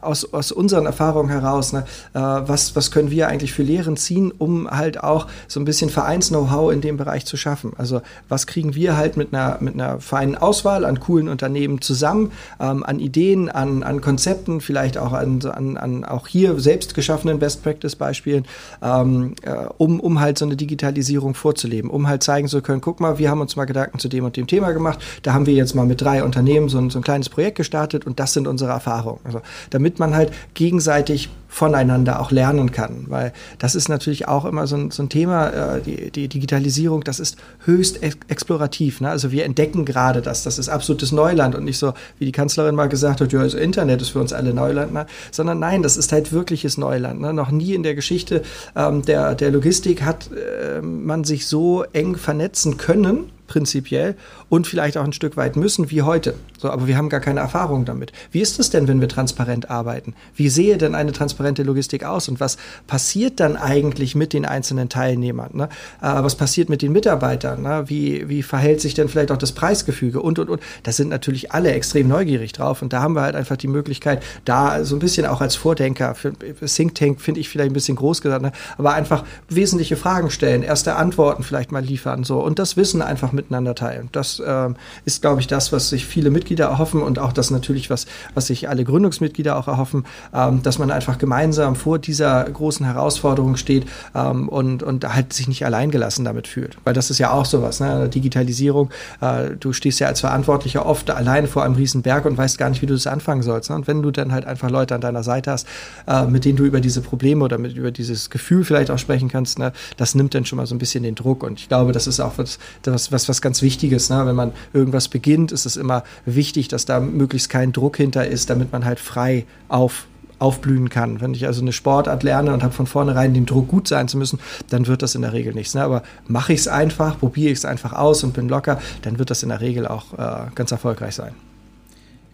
aus, 0.00 0.32
aus 0.32 0.52
unseren 0.52 0.86
Erfahrungen 0.86 1.30
heraus, 1.30 1.72
ne, 1.72 1.84
äh, 2.14 2.18
was, 2.18 2.74
was 2.76 2.90
können 2.90 3.10
wir 3.10 3.28
eigentlich 3.28 3.52
für 3.52 3.62
Lehren 3.62 3.96
ziehen, 3.96 4.32
um 4.36 4.70
halt 4.70 5.02
auch 5.02 5.26
so 5.48 5.60
ein 5.60 5.64
bisschen 5.64 5.90
Vereins-Know-how 5.90 6.72
in 6.72 6.80
dem 6.80 6.96
Bereich 6.96 7.26
zu 7.26 7.36
schaffen. 7.36 7.72
Also 7.76 8.02
was 8.28 8.46
kriegen 8.46 8.74
wir 8.74 8.96
halt 8.96 9.16
mit 9.16 9.32
einer, 9.32 9.58
mit 9.60 9.74
einer 9.74 10.00
feinen 10.00 10.36
Auswahl 10.36 10.84
an 10.84 11.00
coolen 11.00 11.28
Unternehmen 11.28 11.80
zusammen, 11.80 12.32
ähm, 12.60 12.84
an 12.84 12.98
Ideen, 12.98 13.48
an, 13.48 13.82
an 13.82 14.00
Konzepten, 14.00 14.60
vielleicht 14.60 14.98
auch 14.98 15.12
an, 15.12 15.40
an, 15.42 15.76
an 15.76 16.04
auch 16.04 16.26
hier 16.26 16.58
selbst 16.58 16.94
geschaffenen 16.94 17.38
Best 17.38 17.62
Practice 17.86 17.96
Beispielen, 17.96 18.44
ähm, 18.82 19.34
äh, 19.42 19.66
um, 19.78 20.00
um 20.00 20.20
halt 20.20 20.38
so 20.38 20.44
eine 20.44 20.56
Digitalisierung 20.56 21.34
vorzuleben, 21.34 21.90
um 21.90 22.08
halt 22.08 22.22
zeigen 22.22 22.48
zu 22.48 22.60
können, 22.60 22.80
guck 22.80 23.00
mal, 23.00 23.18
wir 23.18 23.30
haben 23.30 23.40
uns 23.40 23.56
mal 23.56 23.64
Gedanken 23.64 23.98
zu 23.98 24.08
dem 24.08 24.24
und 24.24 24.36
dem 24.36 24.46
Thema 24.46 24.72
gemacht, 24.72 24.98
da 25.22 25.32
haben 25.32 25.46
wir 25.46 25.54
jetzt 25.54 25.74
mal 25.74 25.86
mit 25.86 26.00
drei 26.00 26.22
Unternehmen 26.22 26.68
so 26.68 26.78
ein, 26.78 26.90
so 26.90 26.98
ein 26.98 27.02
kleines 27.02 27.28
Projekt 27.28 27.56
gestartet 27.56 28.06
und 28.06 28.18
das 28.18 28.32
sind 28.32 28.46
unsere 28.46 28.70
Erfahrungen. 28.70 29.20
Also 29.24 29.40
damit 29.70 29.98
man 29.98 30.14
halt 30.14 30.32
gegenseitig 30.54 31.28
voneinander 31.48 32.20
auch 32.20 32.30
lernen 32.30 32.72
kann. 32.72 33.06
Weil 33.08 33.32
das 33.58 33.74
ist 33.74 33.88
natürlich 33.88 34.28
auch 34.28 34.44
immer 34.44 34.66
so 34.66 34.76
ein, 34.76 34.90
so 34.90 35.02
ein 35.02 35.08
Thema, 35.08 35.76
äh, 35.76 35.80
die, 35.80 36.10
die, 36.10 36.28
Digitalisierung, 36.28 37.04
das 37.04 37.20
ist 37.20 37.36
höchst 37.64 38.02
ex 38.02 38.16
explorativ. 38.28 39.00
Ne? 39.00 39.08
Also 39.10 39.32
wir 39.32 39.44
entdecken 39.44 39.84
gerade 39.84 40.22
das, 40.22 40.42
das 40.42 40.58
ist 40.58 40.68
absolutes 40.68 41.12
Neuland 41.12 41.54
und 41.54 41.64
nicht 41.64 41.78
so, 41.78 41.94
wie 42.18 42.24
die 42.24 42.32
Kanzlerin 42.32 42.74
mal 42.74 42.88
gesagt 42.88 43.20
hat, 43.20 43.32
ja, 43.32 43.42
das 43.42 43.54
Internet 43.54 44.02
ist 44.02 44.10
für 44.10 44.20
uns 44.20 44.32
alle 44.32 44.52
Neuland, 44.52 44.92
ne? 44.92 45.06
sondern 45.30 45.58
nein, 45.58 45.82
das 45.82 45.96
ist 45.96 46.12
halt 46.12 46.32
wirkliches 46.32 46.78
Neuland. 46.78 47.20
Ne? 47.20 47.32
Noch 47.32 47.50
nie 47.50 47.74
in 47.74 47.82
der 47.82 47.94
Geschichte 47.94 48.42
ähm, 48.74 49.02
der, 49.02 49.34
der 49.34 49.50
Logistik 49.50 50.02
hat 50.02 50.30
äh, 50.32 50.80
man 50.80 51.24
sich 51.24 51.46
so 51.46 51.84
eng 51.92 52.16
vernetzen 52.16 52.76
können 52.76 53.30
prinzipiell 53.46 54.16
und 54.48 54.66
vielleicht 54.66 54.96
auch 54.96 55.04
ein 55.04 55.12
Stück 55.12 55.36
weit 55.36 55.56
müssen 55.56 55.90
wie 55.90 56.02
heute. 56.02 56.34
So, 56.58 56.70
aber 56.70 56.86
wir 56.86 56.96
haben 56.96 57.08
gar 57.08 57.20
keine 57.20 57.40
Erfahrung 57.40 57.84
damit. 57.84 58.12
Wie 58.30 58.40
ist 58.40 58.58
es 58.58 58.70
denn, 58.70 58.88
wenn 58.88 59.00
wir 59.00 59.08
transparent 59.08 59.70
arbeiten? 59.70 60.14
Wie 60.34 60.48
sehe 60.48 60.78
denn 60.78 60.94
eine 60.94 61.12
transparente 61.12 61.62
Logistik 61.62 62.04
aus 62.04 62.28
und 62.28 62.40
was 62.40 62.56
passiert 62.86 63.40
dann 63.40 63.56
eigentlich 63.56 64.14
mit 64.14 64.32
den 64.32 64.44
einzelnen 64.44 64.88
Teilnehmern? 64.88 65.50
Ne? 65.54 65.68
Äh, 66.00 66.22
was 66.22 66.34
passiert 66.34 66.68
mit 66.68 66.82
den 66.82 66.92
Mitarbeitern? 66.92 67.62
Ne? 67.62 67.84
Wie, 67.86 68.28
wie 68.28 68.42
verhält 68.42 68.80
sich 68.80 68.94
denn 68.94 69.08
vielleicht 69.08 69.30
auch 69.30 69.36
das 69.36 69.52
Preisgefüge 69.52 70.20
und 70.20 70.38
und 70.38 70.48
und? 70.48 70.62
Da 70.82 70.92
sind 70.92 71.08
natürlich 71.08 71.52
alle 71.52 71.72
extrem 71.72 72.08
neugierig 72.08 72.52
drauf 72.52 72.82
und 72.82 72.92
da 72.92 73.02
haben 73.02 73.14
wir 73.14 73.22
halt 73.22 73.36
einfach 73.36 73.56
die 73.56 73.68
Möglichkeit, 73.68 74.22
da 74.44 74.84
so 74.84 74.96
ein 74.96 75.00
bisschen 75.00 75.26
auch 75.26 75.40
als 75.40 75.56
Vordenker, 75.56 76.14
für, 76.14 76.32
Think 76.66 76.94
Tank 76.94 77.20
finde 77.20 77.40
ich 77.40 77.48
vielleicht 77.48 77.70
ein 77.70 77.74
bisschen 77.74 77.96
groß 77.96 78.22
gesagt, 78.22 78.42
ne? 78.42 78.52
aber 78.78 78.94
einfach 78.94 79.24
wesentliche 79.48 79.96
Fragen 79.96 80.30
stellen, 80.30 80.62
erste 80.62 80.96
Antworten 80.96 81.42
vielleicht 81.42 81.72
mal 81.72 81.84
liefern 81.84 82.24
so 82.24 82.40
und 82.40 82.58
das 82.58 82.76
Wissen 82.76 83.02
einfach 83.02 83.32
miteinander 83.36 83.74
teilen. 83.74 84.08
Das 84.12 84.42
ähm, 84.44 84.74
ist, 85.04 85.22
glaube 85.22 85.40
ich, 85.40 85.46
das, 85.46 85.72
was 85.72 85.88
sich 85.90 86.06
viele 86.06 86.30
Mitglieder 86.30 86.66
erhoffen 86.66 87.02
und 87.02 87.18
auch 87.18 87.32
das 87.32 87.50
natürlich, 87.50 87.90
was, 87.90 88.06
was 88.34 88.48
sich 88.48 88.68
alle 88.68 88.84
Gründungsmitglieder 88.84 89.56
auch 89.56 89.68
erhoffen, 89.68 90.04
ähm, 90.34 90.62
dass 90.62 90.78
man 90.78 90.90
einfach 90.90 91.18
gemeinsam 91.18 91.76
vor 91.76 91.98
dieser 91.98 92.42
großen 92.44 92.84
Herausforderung 92.84 93.56
steht 93.56 93.86
ähm, 94.14 94.48
und, 94.48 94.82
und 94.82 95.14
halt 95.14 95.32
sich 95.32 95.46
nicht 95.46 95.64
alleingelassen 95.64 96.24
damit 96.24 96.48
fühlt. 96.48 96.76
Weil 96.84 96.94
das 96.94 97.10
ist 97.10 97.18
ja 97.18 97.30
auch 97.30 97.44
sowas, 97.44 97.80
ne? 97.80 98.08
Digitalisierung, 98.08 98.90
äh, 99.20 99.50
du 99.58 99.72
stehst 99.72 100.00
ja 100.00 100.08
als 100.08 100.20
Verantwortlicher 100.20 100.86
oft 100.86 101.10
alleine 101.10 101.46
vor 101.46 101.62
einem 101.62 101.74
riesen 101.74 102.02
Berg 102.02 102.24
und 102.24 102.36
weißt 102.36 102.58
gar 102.58 102.70
nicht, 102.70 102.82
wie 102.82 102.86
du 102.86 102.94
das 102.94 103.06
anfangen 103.06 103.42
sollst. 103.42 103.70
Ne? 103.70 103.76
Und 103.76 103.86
wenn 103.86 104.02
du 104.02 104.10
dann 104.10 104.32
halt 104.32 104.46
einfach 104.46 104.70
Leute 104.70 104.94
an 104.94 105.00
deiner 105.00 105.22
Seite 105.22 105.52
hast, 105.52 105.66
äh, 106.06 106.24
mit 106.24 106.44
denen 106.44 106.56
du 106.56 106.64
über 106.64 106.80
diese 106.80 107.00
Probleme 107.00 107.44
oder 107.44 107.58
mit, 107.58 107.76
über 107.76 107.90
dieses 107.90 108.30
Gefühl 108.30 108.64
vielleicht 108.64 108.90
auch 108.90 108.98
sprechen 108.98 109.28
kannst, 109.28 109.58
ne? 109.58 109.72
das 109.96 110.14
nimmt 110.14 110.34
dann 110.34 110.44
schon 110.44 110.56
mal 110.56 110.66
so 110.66 110.74
ein 110.74 110.78
bisschen 110.78 111.02
den 111.02 111.14
Druck. 111.14 111.42
Und 111.42 111.60
ich 111.60 111.68
glaube, 111.68 111.92
das 111.92 112.06
ist 112.06 112.20
auch 112.20 112.38
was, 112.38 112.58
was 112.84 113.25
was, 113.28 113.36
was 113.36 113.42
ganz 113.42 113.62
Wichtiges. 113.62 114.10
Ne? 114.10 114.24
Wenn 114.26 114.36
man 114.36 114.52
irgendwas 114.72 115.08
beginnt, 115.08 115.52
ist 115.52 115.66
es 115.66 115.76
immer 115.76 116.04
wichtig, 116.24 116.68
dass 116.68 116.84
da 116.84 117.00
möglichst 117.00 117.48
kein 117.48 117.72
Druck 117.72 117.96
hinter 117.96 118.26
ist, 118.26 118.50
damit 118.50 118.72
man 118.72 118.84
halt 118.84 119.00
frei 119.00 119.44
auf 119.68 120.06
aufblühen 120.38 120.90
kann. 120.90 121.22
Wenn 121.22 121.32
ich 121.32 121.46
also 121.46 121.62
eine 121.62 121.72
Sportart 121.72 122.22
lerne 122.22 122.52
und 122.52 122.62
habe 122.62 122.74
von 122.74 122.86
vornherein 122.86 123.32
den 123.32 123.46
Druck, 123.46 123.68
gut 123.68 123.88
sein 123.88 124.06
zu 124.06 124.18
müssen, 124.18 124.38
dann 124.68 124.86
wird 124.86 125.00
das 125.00 125.14
in 125.14 125.22
der 125.22 125.32
Regel 125.32 125.54
nichts. 125.54 125.74
Ne? 125.74 125.82
Aber 125.82 126.02
mache 126.26 126.52
ich 126.52 126.60
es 126.60 126.68
einfach, 126.68 127.18
probiere 127.18 127.52
ich 127.52 127.58
es 127.58 127.64
einfach 127.64 127.94
aus 127.94 128.22
und 128.22 128.34
bin 128.34 128.46
locker, 128.46 128.78
dann 129.00 129.18
wird 129.18 129.30
das 129.30 129.42
in 129.42 129.48
der 129.48 129.62
Regel 129.62 129.86
auch 129.88 130.12
äh, 130.12 130.50
ganz 130.54 130.72
erfolgreich 130.72 131.14
sein. 131.14 131.32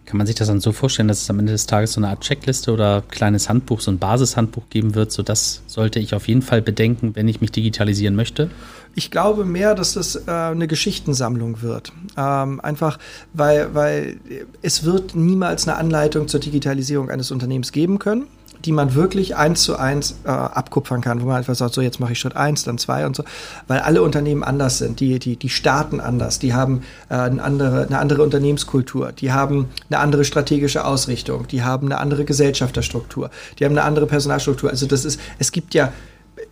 Kann 0.05 0.17
man 0.17 0.27
sich 0.27 0.35
das 0.35 0.49
dann 0.49 0.59
so 0.59 0.73
vorstellen, 0.73 1.07
dass 1.07 1.21
es 1.21 1.29
am 1.29 1.39
Ende 1.39 1.53
des 1.53 1.65
Tages 1.65 1.93
so 1.93 2.01
eine 2.01 2.09
Art 2.09 2.21
Checkliste 2.21 2.73
oder 2.73 3.03
kleines 3.09 3.47
Handbuch, 3.47 3.79
so 3.79 3.89
ein 3.89 3.99
Basishandbuch 3.99 4.63
geben 4.69 4.95
wird? 4.95 5.11
So 5.11 5.23
das 5.23 5.61
sollte 5.65 5.99
ich 5.99 6.13
auf 6.13 6.27
jeden 6.27 6.41
Fall 6.41 6.61
bedenken, 6.61 7.15
wenn 7.15 7.27
ich 7.27 7.39
mich 7.39 7.51
digitalisieren 7.51 8.15
möchte? 8.15 8.49
Ich 8.95 9.11
glaube 9.11 9.45
mehr, 9.45 9.75
dass 9.75 9.95
es 9.95 10.15
äh, 10.15 10.31
eine 10.31 10.67
Geschichtensammlung 10.67 11.61
wird. 11.61 11.93
Ähm, 12.17 12.59
einfach, 12.59 12.99
weil, 13.33 13.73
weil 13.73 14.17
es 14.61 14.83
wird 14.83 15.15
niemals 15.15 15.67
eine 15.67 15.77
Anleitung 15.77 16.27
zur 16.27 16.39
Digitalisierung 16.39 17.09
eines 17.09 17.31
Unternehmens 17.31 17.71
geben 17.71 17.97
können 17.97 18.27
die 18.65 18.71
man 18.71 18.95
wirklich 18.95 19.35
eins 19.35 19.63
zu 19.63 19.77
eins 19.77 20.15
äh, 20.25 20.29
abkupfern 20.29 21.01
kann, 21.01 21.21
wo 21.21 21.27
man 21.27 21.37
einfach 21.37 21.55
sagt, 21.55 21.73
so 21.73 21.81
jetzt 21.81 21.99
mache 21.99 22.13
ich 22.13 22.19
Schritt 22.19 22.35
eins, 22.35 22.63
dann 22.63 22.77
zwei 22.77 23.05
und 23.05 23.15
so, 23.15 23.23
weil 23.67 23.79
alle 23.79 24.01
Unternehmen 24.01 24.43
anders 24.43 24.77
sind, 24.77 24.99
die, 24.99 25.19
die, 25.19 25.35
die 25.35 25.49
starten 25.49 25.99
anders, 25.99 26.39
die 26.39 26.53
haben 26.53 26.83
äh, 27.09 27.15
eine, 27.15 27.43
andere, 27.43 27.85
eine 27.85 27.99
andere 27.99 28.23
Unternehmenskultur, 28.23 29.11
die 29.11 29.31
haben 29.31 29.69
eine 29.89 29.99
andere 29.99 30.23
strategische 30.23 30.85
Ausrichtung, 30.85 31.47
die 31.47 31.63
haben 31.63 31.87
eine 31.87 31.99
andere 31.99 32.25
Gesellschafterstruktur, 32.25 33.29
die 33.59 33.65
haben 33.65 33.73
eine 33.73 33.83
andere 33.83 34.05
Personalstruktur. 34.05 34.69
Also 34.69 34.85
das 34.85 35.05
ist, 35.05 35.19
es 35.39 35.51
gibt 35.51 35.73
ja 35.73 35.91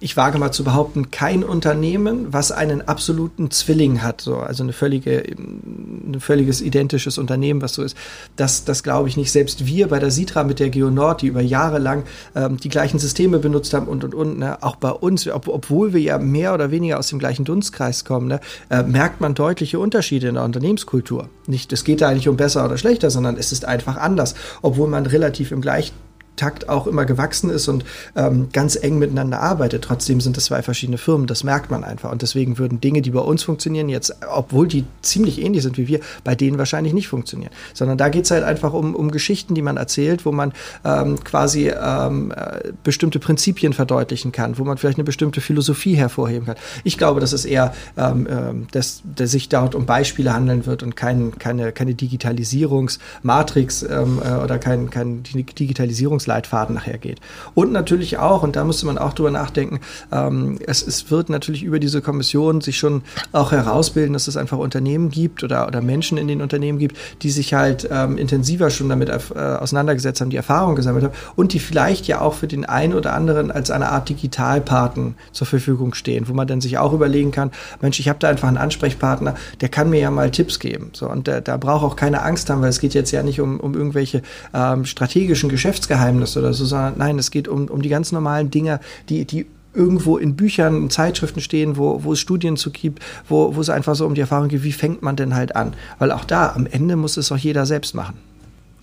ich 0.01 0.17
wage 0.17 0.39
mal 0.39 0.51
zu 0.51 0.63
behaupten, 0.63 1.11
kein 1.11 1.43
Unternehmen, 1.43 2.33
was 2.33 2.51
einen 2.51 2.81
absoluten 2.81 3.51
Zwilling 3.51 4.01
hat, 4.01 4.19
so, 4.19 4.37
also 4.37 4.63
eine 4.63 4.73
völlige, 4.73 5.23
ein 5.37 6.17
völliges 6.19 6.59
identisches 6.59 7.19
Unternehmen, 7.19 7.61
was 7.61 7.75
so 7.75 7.83
ist. 7.83 7.95
Das, 8.35 8.65
das 8.65 8.81
glaube 8.81 9.09
ich 9.09 9.15
nicht. 9.15 9.31
Selbst 9.31 9.67
wir 9.67 9.87
bei 9.89 9.99
der 9.99 10.09
Sitra 10.09 10.43
mit 10.43 10.59
der 10.59 10.71
GeoNord, 10.71 11.21
die 11.21 11.27
über 11.27 11.41
Jahre 11.41 11.77
lang 11.77 12.03
ähm, 12.35 12.57
die 12.57 12.69
gleichen 12.69 12.97
Systeme 12.97 13.37
benutzt 13.37 13.75
haben 13.75 13.87
und 13.87 14.03
und 14.03 14.15
und, 14.15 14.39
ne, 14.39 14.61
auch 14.63 14.75
bei 14.75 14.89
uns, 14.89 15.27
ob, 15.27 15.47
obwohl 15.47 15.93
wir 15.93 16.01
ja 16.01 16.17
mehr 16.17 16.55
oder 16.55 16.71
weniger 16.71 16.97
aus 16.97 17.09
dem 17.09 17.19
gleichen 17.19 17.45
Dunstkreis 17.45 18.03
kommen, 18.03 18.27
ne, 18.27 18.39
äh, 18.71 18.81
merkt 18.81 19.21
man 19.21 19.35
deutliche 19.35 19.77
Unterschiede 19.77 20.29
in 20.29 20.33
der 20.33 20.43
Unternehmenskultur. 20.43 21.29
Nicht, 21.45 21.71
es 21.73 21.83
geht 21.83 22.01
da 22.01 22.11
nicht 22.11 22.27
um 22.27 22.37
besser 22.37 22.65
oder 22.65 22.79
schlechter, 22.79 23.11
sondern 23.11 23.37
es 23.37 23.51
ist 23.51 23.65
einfach 23.65 23.97
anders, 23.97 24.33
obwohl 24.63 24.87
man 24.87 25.05
relativ 25.05 25.51
im 25.51 25.61
gleichen 25.61 25.93
Takt 26.41 26.69
auch 26.69 26.87
immer 26.87 27.05
gewachsen 27.05 27.51
ist 27.51 27.67
und 27.67 27.85
ähm, 28.15 28.47
ganz 28.51 28.75
eng 28.75 28.97
miteinander 28.97 29.41
arbeitet. 29.41 29.83
Trotzdem 29.83 30.19
sind 30.21 30.37
es 30.37 30.45
zwei 30.45 30.63
verschiedene 30.63 30.97
Firmen, 30.97 31.27
das 31.27 31.43
merkt 31.43 31.69
man 31.69 31.83
einfach. 31.83 32.11
Und 32.11 32.23
deswegen 32.23 32.57
würden 32.57 32.81
Dinge, 32.81 33.03
die 33.03 33.11
bei 33.11 33.19
uns 33.19 33.43
funktionieren, 33.43 33.89
jetzt, 33.89 34.15
obwohl 34.27 34.67
die 34.67 34.85
ziemlich 35.03 35.39
ähnlich 35.39 35.61
sind 35.61 35.77
wie 35.77 35.87
wir, 35.87 35.99
bei 36.23 36.33
denen 36.33 36.57
wahrscheinlich 36.57 36.93
nicht 36.93 37.07
funktionieren. 37.07 37.51
Sondern 37.75 37.99
da 37.99 38.09
geht 38.09 38.25
es 38.25 38.31
halt 38.31 38.43
einfach 38.43 38.73
um, 38.73 38.95
um 38.95 39.11
Geschichten, 39.11 39.53
die 39.53 39.61
man 39.61 39.77
erzählt, 39.77 40.25
wo 40.25 40.31
man 40.31 40.51
ähm, 40.83 41.23
quasi 41.23 41.69
ähm, 41.69 42.33
äh, 42.35 42.71
bestimmte 42.83 43.19
Prinzipien 43.19 43.73
verdeutlichen 43.73 44.31
kann, 44.31 44.57
wo 44.57 44.63
man 44.63 44.79
vielleicht 44.79 44.97
eine 44.97 45.03
bestimmte 45.03 45.41
Philosophie 45.41 45.93
hervorheben 45.93 46.47
kann. 46.47 46.55
Ich 46.83 46.97
glaube, 46.97 47.19
dass 47.19 47.33
es 47.33 47.45
eher, 47.45 47.75
ähm, 47.97 48.25
äh, 48.25 48.31
dass, 48.71 49.03
dass 49.15 49.29
sich 49.29 49.47
dort 49.47 49.75
um 49.75 49.85
Beispiele 49.85 50.33
handeln 50.33 50.65
wird 50.65 50.81
und 50.81 50.95
kein, 50.95 51.37
keine, 51.37 51.71
keine 51.71 51.93
Digitalisierungsmatrix 51.93 53.83
ähm, 53.83 54.19
äh, 54.25 54.43
oder 54.43 54.57
kein, 54.57 54.89
kein 54.89 55.21
Digitalisierungs 55.21 56.30
Handlungsleitfaden 56.31 56.75
nachher 56.75 56.97
geht. 56.97 57.19
Und 57.53 57.71
natürlich 57.71 58.17
auch, 58.17 58.43
und 58.43 58.55
da 58.55 58.63
müsste 58.63 58.85
man 58.85 58.97
auch 58.97 59.13
drüber 59.13 59.31
nachdenken, 59.31 59.79
ähm, 60.11 60.59
es, 60.65 60.85
es 60.85 61.11
wird 61.11 61.29
natürlich 61.29 61.63
über 61.63 61.79
diese 61.79 62.01
Kommission 62.01 62.61
sich 62.61 62.77
schon 62.77 63.03
auch 63.31 63.51
herausbilden, 63.51 64.13
dass 64.13 64.27
es 64.27 64.37
einfach 64.37 64.57
Unternehmen 64.57 65.09
gibt 65.09 65.43
oder, 65.43 65.67
oder 65.67 65.81
Menschen 65.81 66.17
in 66.17 66.27
den 66.27 66.41
Unternehmen 66.41 66.79
gibt, 66.79 66.97
die 67.21 67.29
sich 67.29 67.53
halt 67.53 67.87
ähm, 67.91 68.17
intensiver 68.17 68.69
schon 68.69 68.89
damit 68.89 69.09
äh, 69.09 69.39
auseinandergesetzt 69.39 70.21
haben, 70.21 70.29
die 70.29 70.37
Erfahrung 70.37 70.75
gesammelt 70.75 71.05
haben 71.05 71.13
und 71.35 71.53
die 71.53 71.59
vielleicht 71.59 72.07
ja 72.07 72.21
auch 72.21 72.33
für 72.33 72.47
den 72.47 72.65
einen 72.65 72.93
oder 72.93 73.13
anderen 73.13 73.51
als 73.51 73.71
eine 73.71 73.89
Art 73.89 74.09
Digitalpaten 74.09 75.15
zur 75.31 75.47
Verfügung 75.47 75.93
stehen, 75.93 76.27
wo 76.27 76.33
man 76.33 76.47
dann 76.47 76.61
sich 76.61 76.77
auch 76.77 76.93
überlegen 76.93 77.31
kann, 77.31 77.51
Mensch, 77.81 77.99
ich 77.99 78.09
habe 78.09 78.19
da 78.19 78.29
einfach 78.29 78.47
einen 78.47 78.57
Ansprechpartner, 78.57 79.35
der 79.59 79.69
kann 79.69 79.89
mir 79.89 79.99
ja 79.99 80.11
mal 80.11 80.31
Tipps 80.31 80.59
geben. 80.59 80.91
So, 80.93 81.09
und 81.09 81.27
da, 81.27 81.41
da 81.41 81.57
braucht 81.57 81.83
auch 81.83 81.95
keine 81.95 82.23
Angst 82.23 82.49
haben, 82.49 82.61
weil 82.61 82.69
es 82.69 82.79
geht 82.79 82.93
jetzt 82.93 83.11
ja 83.11 83.23
nicht 83.23 83.41
um, 83.41 83.59
um 83.59 83.73
irgendwelche 83.73 84.21
ähm, 84.53 84.85
strategischen 84.85 85.49
Geschäftsgeheimnisse, 85.49 86.10
Geheimnis 86.11 86.37
oder 86.37 86.53
so, 86.53 86.65
sondern 86.65 86.97
nein, 86.97 87.19
es 87.19 87.31
geht 87.31 87.47
um, 87.47 87.67
um 87.67 87.81
die 87.81 87.89
ganz 87.89 88.11
normalen 88.11 88.51
Dinge, 88.51 88.79
die, 89.09 89.25
die 89.25 89.45
irgendwo 89.73 90.17
in 90.17 90.35
Büchern, 90.35 90.75
in 90.75 90.89
Zeitschriften 90.89 91.39
stehen, 91.39 91.77
wo, 91.77 92.03
wo 92.03 92.13
es 92.13 92.19
Studien 92.19 92.57
zu 92.57 92.71
gibt, 92.71 93.01
wo, 93.29 93.55
wo 93.55 93.61
es 93.61 93.69
einfach 93.69 93.95
so 93.95 94.05
um 94.05 94.15
die 94.15 94.21
Erfahrung 94.21 94.49
geht, 94.49 94.63
wie 94.63 94.73
fängt 94.73 95.01
man 95.01 95.15
denn 95.15 95.33
halt 95.33 95.55
an? 95.55 95.73
Weil 95.97 96.11
auch 96.11 96.25
da, 96.25 96.51
am 96.53 96.65
Ende 96.65 96.97
muss 96.97 97.15
es 97.15 97.31
auch 97.31 97.37
jeder 97.37 97.65
selbst 97.65 97.95
machen. 97.95 98.15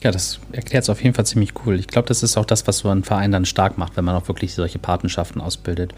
Ja, 0.00 0.12
das 0.12 0.38
erklärt 0.52 0.84
es 0.84 0.90
auf 0.90 1.02
jeden 1.02 1.14
Fall 1.14 1.26
ziemlich 1.26 1.52
cool. 1.66 1.78
Ich 1.78 1.88
glaube, 1.88 2.06
das 2.06 2.22
ist 2.22 2.36
auch 2.36 2.44
das, 2.44 2.66
was 2.68 2.78
so 2.78 2.88
ein 2.88 3.02
Verein 3.02 3.32
dann 3.32 3.44
stark 3.44 3.78
macht, 3.78 3.96
wenn 3.96 4.04
man 4.04 4.14
auch 4.14 4.28
wirklich 4.28 4.54
solche 4.54 4.78
Patenschaften 4.78 5.40
ausbildet. 5.40 5.92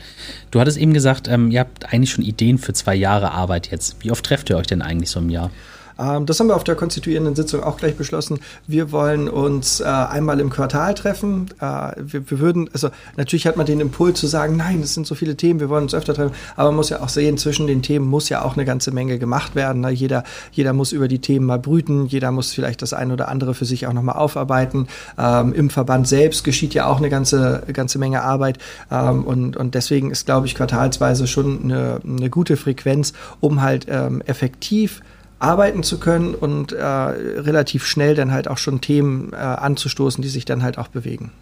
Du 0.51 0.59
hattest 0.59 0.79
eben 0.79 0.95
gesagt, 0.95 1.29
ähm, 1.29 1.51
ihr 1.51 1.61
habt 1.61 1.93
eigentlich 1.93 2.11
schon 2.11 2.25
Ideen 2.25 2.57
für 2.57 2.73
zwei 2.73 2.95
Jahre 2.95 3.33
Arbeit 3.33 3.71
jetzt. 3.71 3.97
Wie 4.01 4.11
oft 4.11 4.25
trefft 4.25 4.49
ihr 4.49 4.57
euch 4.57 4.67
denn 4.67 4.81
eigentlich 4.81 5.11
so 5.11 5.21
im 5.21 5.29
Jahr? 5.29 5.51
Ähm, 6.01 6.27
das 6.27 6.41
haben 6.41 6.49
wir 6.49 6.57
auf 6.57 6.65
der 6.65 6.75
konstituierenden 6.75 7.35
Sitzung 7.35 7.63
auch 7.63 7.77
gleich 7.77 7.97
beschlossen. 7.97 8.41
Wir 8.67 8.93
wollen 8.93 9.29
uns 9.29 9.81
äh, 9.81 9.85
einmal 9.85 10.41
im 10.41 10.51
Quartal 10.51 10.95
treffen. 10.95 11.49
Äh, 11.61 11.93
wir, 11.99 12.31
wir, 12.31 12.39
würden, 12.41 12.71
also 12.73 12.89
natürlich 13.17 13.47
hat 13.47 13.57
man 13.57 13.67
den 13.67 13.81
Impuls 13.81 14.19
zu 14.19 14.27
sagen, 14.27 14.57
nein, 14.57 14.81
es 14.81 14.95
sind 14.95 15.07
so 15.07 15.15
viele 15.15 15.37
Themen, 15.37 15.61
wir 15.61 15.69
wollen 15.69 15.85
uns 15.85 15.95
öfter 15.95 16.15
treffen. 16.15 16.35
Aber 16.57 16.71
man 16.71 16.77
muss 16.77 16.89
ja 16.89 17.01
auch 17.01 17.09
sehen, 17.09 17.39
zwischen 17.39 17.67
den 17.67 17.83
Themen 17.83 18.07
muss 18.07 18.29
ja 18.29 18.43
auch 18.43 18.55
eine 18.55 18.65
ganze 18.65 18.91
Menge 18.93 19.19
gemacht 19.19 19.55
werden. 19.55 19.83
Ne? 19.83 19.91
Jeder, 19.91 20.25
jeder 20.53 20.73
muss 20.73 20.93
über 20.93 21.09
die 21.09 21.21
Themen 21.21 21.47
mal 21.47 21.59
brüten. 21.59 22.07
Jeder 22.07 22.31
muss 22.31 22.53
vielleicht 22.53 22.83
das 22.83 22.93
eine 22.93 23.13
oder 23.13 23.29
andere 23.29 23.55
für 23.55 23.65
sich 23.65 23.87
auch 23.87 23.93
nochmal 23.93 24.17
aufarbeiten. 24.17 24.89
Ähm, 25.19 25.53
Im 25.53 25.71
Verband 25.71 26.09
selbst 26.09 26.45
geschieht 26.45 26.75
ja 26.75 26.87
auch 26.87 26.99
eine 26.99 27.11
ganze, 27.11 27.63
ganze 27.73 27.99
Menge 27.99 28.23
Arbeit. 28.23 28.59
Ähm, 28.91 29.25
und, 29.25 29.57
und 29.57 29.75
deswegen 29.75 30.11
ist, 30.11 30.27
glaube 30.27 30.47
ich, 30.47 30.55
quartalsweise 30.55 31.27
schon 31.27 31.65
eine, 31.65 32.01
eine 32.05 32.31
gute 32.31 32.57
Frequenz, 32.57 33.13
um 33.41 33.63
halt 33.63 33.87
ähm, 33.89 34.23
effektiv 34.27 35.03
arbeiten 35.41 35.83
zu 35.83 35.99
können 35.99 36.35
und 36.35 36.73
äh, 36.73 36.85
relativ 36.85 37.85
schnell 37.87 38.15
dann 38.15 38.31
halt 38.31 38.47
auch 38.47 38.59
schon 38.59 38.81
Themen 38.81 39.33
äh, 39.33 39.37
anzustoßen, 39.37 40.23
die 40.23 40.29
sich 40.29 40.45
dann 40.45 40.63
halt 40.63 40.79
auch 40.79 40.89
bewegen. 40.89 41.33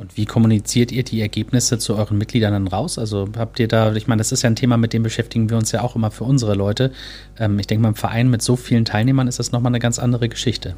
Und 0.00 0.16
wie 0.16 0.24
kommuniziert 0.24 0.92
ihr 0.92 1.02
die 1.02 1.20
Ergebnisse 1.20 1.78
zu 1.78 1.94
euren 1.94 2.16
Mitgliedern 2.16 2.54
dann 2.54 2.66
raus? 2.66 2.98
Also 2.98 3.28
habt 3.36 3.60
ihr 3.60 3.68
da, 3.68 3.94
ich 3.94 4.06
meine, 4.06 4.20
das 4.20 4.32
ist 4.32 4.40
ja 4.40 4.48
ein 4.48 4.56
Thema, 4.56 4.78
mit 4.78 4.94
dem 4.94 5.02
beschäftigen 5.02 5.50
wir 5.50 5.58
uns 5.58 5.72
ja 5.72 5.82
auch 5.82 5.94
immer 5.94 6.10
für 6.10 6.24
unsere 6.24 6.54
Leute. 6.54 6.92
Ähm, 7.38 7.58
ich 7.58 7.66
denke 7.66 7.82
mal, 7.82 7.90
im 7.90 7.94
Verein 7.94 8.30
mit 8.30 8.40
so 8.40 8.56
vielen 8.56 8.86
Teilnehmern 8.86 9.28
ist 9.28 9.38
das 9.38 9.52
nochmal 9.52 9.70
eine 9.70 9.78
ganz 9.78 9.98
andere 9.98 10.30
Geschichte. 10.30 10.74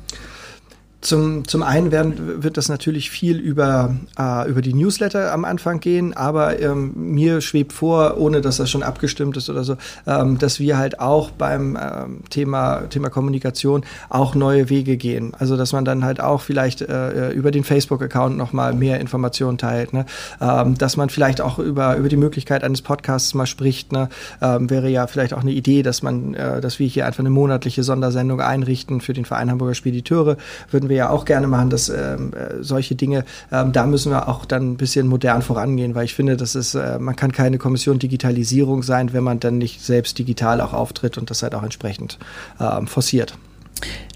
Zum, 1.02 1.48
zum 1.48 1.64
einen 1.64 1.90
werden, 1.90 2.44
wird 2.44 2.56
das 2.56 2.68
natürlich 2.68 3.10
viel 3.10 3.36
über, 3.36 3.96
äh, 4.16 4.48
über 4.48 4.62
die 4.62 4.72
Newsletter 4.72 5.32
am 5.32 5.44
Anfang 5.44 5.80
gehen, 5.80 6.16
aber 6.16 6.60
ähm, 6.60 6.92
mir 6.94 7.40
schwebt 7.40 7.72
vor, 7.72 8.18
ohne 8.18 8.40
dass 8.40 8.58
das 8.58 8.70
schon 8.70 8.84
abgestimmt 8.84 9.36
ist 9.36 9.50
oder 9.50 9.64
so, 9.64 9.76
ähm, 10.06 10.38
dass 10.38 10.60
wir 10.60 10.78
halt 10.78 11.00
auch 11.00 11.32
beim 11.32 11.76
ähm, 11.76 12.20
Thema, 12.30 12.82
Thema 12.88 13.10
Kommunikation 13.10 13.82
auch 14.10 14.36
neue 14.36 14.70
Wege 14.70 14.96
gehen. 14.96 15.32
Also 15.36 15.56
dass 15.56 15.72
man 15.72 15.84
dann 15.84 16.04
halt 16.04 16.20
auch 16.20 16.40
vielleicht 16.40 16.82
äh, 16.82 17.30
über 17.32 17.50
den 17.50 17.64
Facebook-Account 17.64 18.36
nochmal 18.36 18.72
mehr 18.72 19.00
Informationen 19.00 19.58
teilt, 19.58 19.92
ne? 19.92 20.06
ähm, 20.40 20.78
dass 20.78 20.96
man 20.96 21.10
vielleicht 21.10 21.40
auch 21.40 21.58
über, 21.58 21.96
über 21.96 22.10
die 22.10 22.16
Möglichkeit 22.16 22.62
eines 22.62 22.80
Podcasts 22.80 23.34
mal 23.34 23.46
spricht, 23.46 23.90
ne? 23.90 24.08
ähm, 24.40 24.70
wäre 24.70 24.88
ja 24.88 25.08
vielleicht 25.08 25.34
auch 25.34 25.40
eine 25.40 25.50
Idee, 25.50 25.82
dass 25.82 26.04
man, 26.04 26.34
äh, 26.34 26.60
dass 26.60 26.78
wir 26.78 26.86
hier 26.86 27.06
einfach 27.06 27.20
eine 27.20 27.30
monatliche 27.30 27.82
Sondersendung 27.82 28.40
einrichten 28.40 29.00
für 29.00 29.14
den 29.14 29.24
Verein 29.24 29.50
Hamburger 29.50 29.74
Spediteure, 29.74 30.36
würden 30.70 30.88
wir 30.88 30.91
wir 30.92 30.98
ja 30.98 31.10
auch 31.10 31.24
gerne 31.24 31.46
machen, 31.46 31.70
dass 31.70 31.88
ähm, 31.88 32.32
äh, 32.34 32.62
solche 32.62 32.94
Dinge, 32.94 33.24
ähm, 33.50 33.72
da 33.72 33.86
müssen 33.86 34.12
wir 34.12 34.28
auch 34.28 34.44
dann 34.44 34.72
ein 34.72 34.76
bisschen 34.76 35.08
modern 35.08 35.42
vorangehen, 35.42 35.94
weil 35.94 36.04
ich 36.04 36.14
finde, 36.14 36.36
das 36.36 36.54
ist, 36.54 36.74
äh, 36.74 36.98
man 36.98 37.16
kann 37.16 37.32
keine 37.32 37.58
Kommission 37.58 37.98
Digitalisierung 37.98 38.82
sein, 38.82 39.12
wenn 39.12 39.24
man 39.24 39.40
dann 39.40 39.58
nicht 39.58 39.82
selbst 39.82 40.18
digital 40.18 40.60
auch 40.60 40.74
auftritt 40.74 41.16
und 41.16 41.30
das 41.30 41.42
halt 41.42 41.54
auch 41.54 41.62
entsprechend 41.62 42.18
ähm, 42.60 42.86
forciert. 42.86 43.34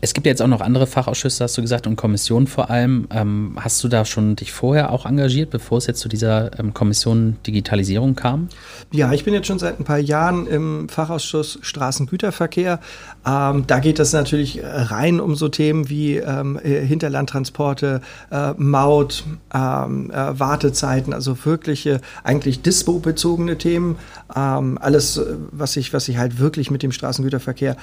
Es 0.00 0.14
gibt 0.14 0.26
ja 0.26 0.30
jetzt 0.30 0.42
auch 0.42 0.46
noch 0.46 0.61
andere 0.61 0.87
Fachausschüsse, 0.87 1.42
hast 1.42 1.56
du 1.56 1.62
gesagt, 1.62 1.87
und 1.87 1.96
Kommissionen 1.96 2.46
vor 2.46 2.70
allem. 2.70 3.08
Ähm, 3.11 3.56
hast 3.58 3.82
du 3.82 3.88
da 3.88 4.04
schon 4.04 4.37
dich 4.37 4.52
vorher 4.52 4.92
auch 4.92 5.06
engagiert, 5.06 5.50
bevor 5.50 5.78
es 5.78 5.87
jetzt 5.87 6.00
zu 6.00 6.08
dieser 6.08 6.58
ähm, 6.58 6.75
Kommission 6.75 7.38
Digitalisierung 7.46 8.14
kam? 8.14 8.49
Ja, 8.92 9.12
ich 9.12 9.25
bin 9.25 9.32
jetzt 9.35 9.46
schon 9.46 9.58
seit 9.58 9.80
ein 9.80 9.85
paar 9.85 9.99
Jahren 9.99 10.46
im 10.46 10.88
Fachausschuss 10.88 11.58
Straßengüterverkehr. 11.62 12.78
Ähm, 13.26 13.66
da 13.66 13.78
geht 13.78 13.99
es 13.99 14.12
natürlich 14.12 14.61
rein 14.62 15.18
um 15.18 15.35
so 15.35 15.49
Themen 15.49 15.88
wie 15.88 16.18
ähm, 16.18 16.61
äh, 16.62 16.85
Hinterlandtransporte, 16.85 18.02
äh, 18.30 18.52
Maut, 18.58 19.25
ähm, 19.54 20.11
äh, 20.11 20.38
Wartezeiten, 20.38 21.14
also 21.14 21.37
wirkliche, 21.44 22.00
eigentlich 22.23 22.62
dispo-bezogene 22.62 23.56
Themen. 23.58 23.96
Ähm, 24.35 24.78
alles, 24.80 25.20
was 25.50 25.73
sich 25.73 25.92
was 25.92 26.04
sich 26.04 26.18
halt 26.18 26.38
wirklich 26.38 26.70
mit 26.70 26.82
dem 26.82 26.92
Straßengüterverkehr 26.92 27.76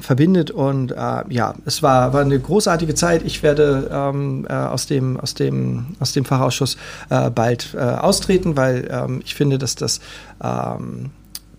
verbindet 0.00 0.50
und 0.50 0.89
und 0.90 0.96
äh, 0.96 1.34
ja, 1.34 1.54
es 1.64 1.82
war, 1.82 2.12
war 2.12 2.20
eine 2.20 2.38
großartige 2.38 2.94
Zeit. 2.94 3.22
Ich 3.24 3.42
werde 3.42 3.90
ähm, 3.92 4.46
äh, 4.48 4.52
aus, 4.52 4.86
dem, 4.86 5.18
aus, 5.18 5.34
dem, 5.34 5.96
aus 5.98 6.12
dem 6.12 6.24
Fachausschuss 6.24 6.76
äh, 7.08 7.30
bald 7.30 7.74
äh, 7.74 7.78
austreten, 7.78 8.56
weil 8.56 8.88
ähm, 8.90 9.20
ich 9.24 9.34
finde, 9.34 9.58
dass 9.58 9.74
das 9.74 10.00
ähm, 10.42 11.10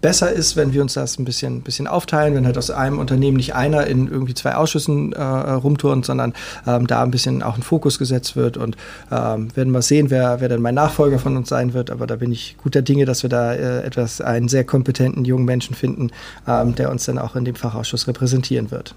besser 0.01 0.31
ist, 0.31 0.55
wenn 0.55 0.73
wir 0.73 0.81
uns 0.81 0.95
das 0.95 1.19
ein 1.19 1.25
bisschen, 1.25 1.61
bisschen 1.61 1.87
aufteilen, 1.87 2.33
wenn 2.33 2.45
halt 2.45 2.57
aus 2.57 2.71
einem 2.71 2.97
Unternehmen 2.97 3.37
nicht 3.37 3.53
einer 3.53 3.85
in 3.85 4.07
irgendwie 4.07 4.33
zwei 4.33 4.55
Ausschüssen 4.55 5.13
äh, 5.13 5.21
rumturnt, 5.21 6.05
sondern 6.05 6.33
ähm, 6.65 6.87
da 6.87 7.03
ein 7.03 7.11
bisschen 7.11 7.43
auch 7.43 7.55
ein 7.55 7.61
Fokus 7.61 7.99
gesetzt 7.99 8.35
wird 8.35 8.57
und 8.57 8.75
ähm, 9.11 9.55
werden 9.55 9.71
wir 9.71 9.83
sehen, 9.83 10.09
wer, 10.09 10.41
wer 10.41 10.49
dann 10.49 10.61
mein 10.61 10.73
Nachfolger 10.75 11.19
von 11.19 11.37
uns 11.37 11.49
sein 11.49 11.73
wird, 11.73 11.91
aber 11.91 12.07
da 12.07 12.15
bin 12.15 12.31
ich 12.31 12.57
guter 12.57 12.81
Dinge, 12.81 13.05
dass 13.05 13.21
wir 13.21 13.29
da 13.29 13.53
äh, 13.53 13.83
etwas, 13.83 14.21
einen 14.21 14.49
sehr 14.49 14.63
kompetenten 14.63 15.23
jungen 15.23 15.45
Menschen 15.45 15.75
finden, 15.75 16.09
ähm, 16.47 16.73
der 16.73 16.89
uns 16.89 17.05
dann 17.05 17.19
auch 17.19 17.35
in 17.35 17.45
dem 17.45 17.55
Fachausschuss 17.55 18.07
repräsentieren 18.07 18.71
wird. 18.71 18.95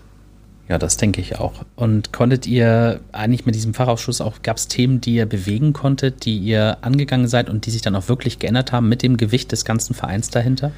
Ja, 0.68 0.78
das 0.78 0.96
denke 0.96 1.20
ich 1.20 1.38
auch. 1.38 1.52
Und 1.76 2.12
konntet 2.12 2.46
ihr 2.46 3.00
eigentlich 3.12 3.44
mit 3.44 3.54
diesem 3.54 3.74
Fachausschuss 3.74 4.20
auch, 4.20 4.40
gab 4.42 4.56
es 4.56 4.66
Themen, 4.66 5.00
die 5.00 5.16
ihr 5.16 5.26
bewegen 5.26 5.74
konntet, 5.74 6.24
die 6.24 6.38
ihr 6.38 6.78
angegangen 6.80 7.28
seid 7.28 7.50
und 7.50 7.66
die 7.66 7.70
sich 7.70 7.82
dann 7.82 7.94
auch 7.94 8.08
wirklich 8.08 8.38
geändert 8.38 8.72
haben 8.72 8.88
mit 8.88 9.02
dem 9.02 9.18
Gewicht 9.18 9.52
des 9.52 9.66
ganzen 9.66 9.94
Vereins 9.94 10.30
dahinter? 10.30 10.72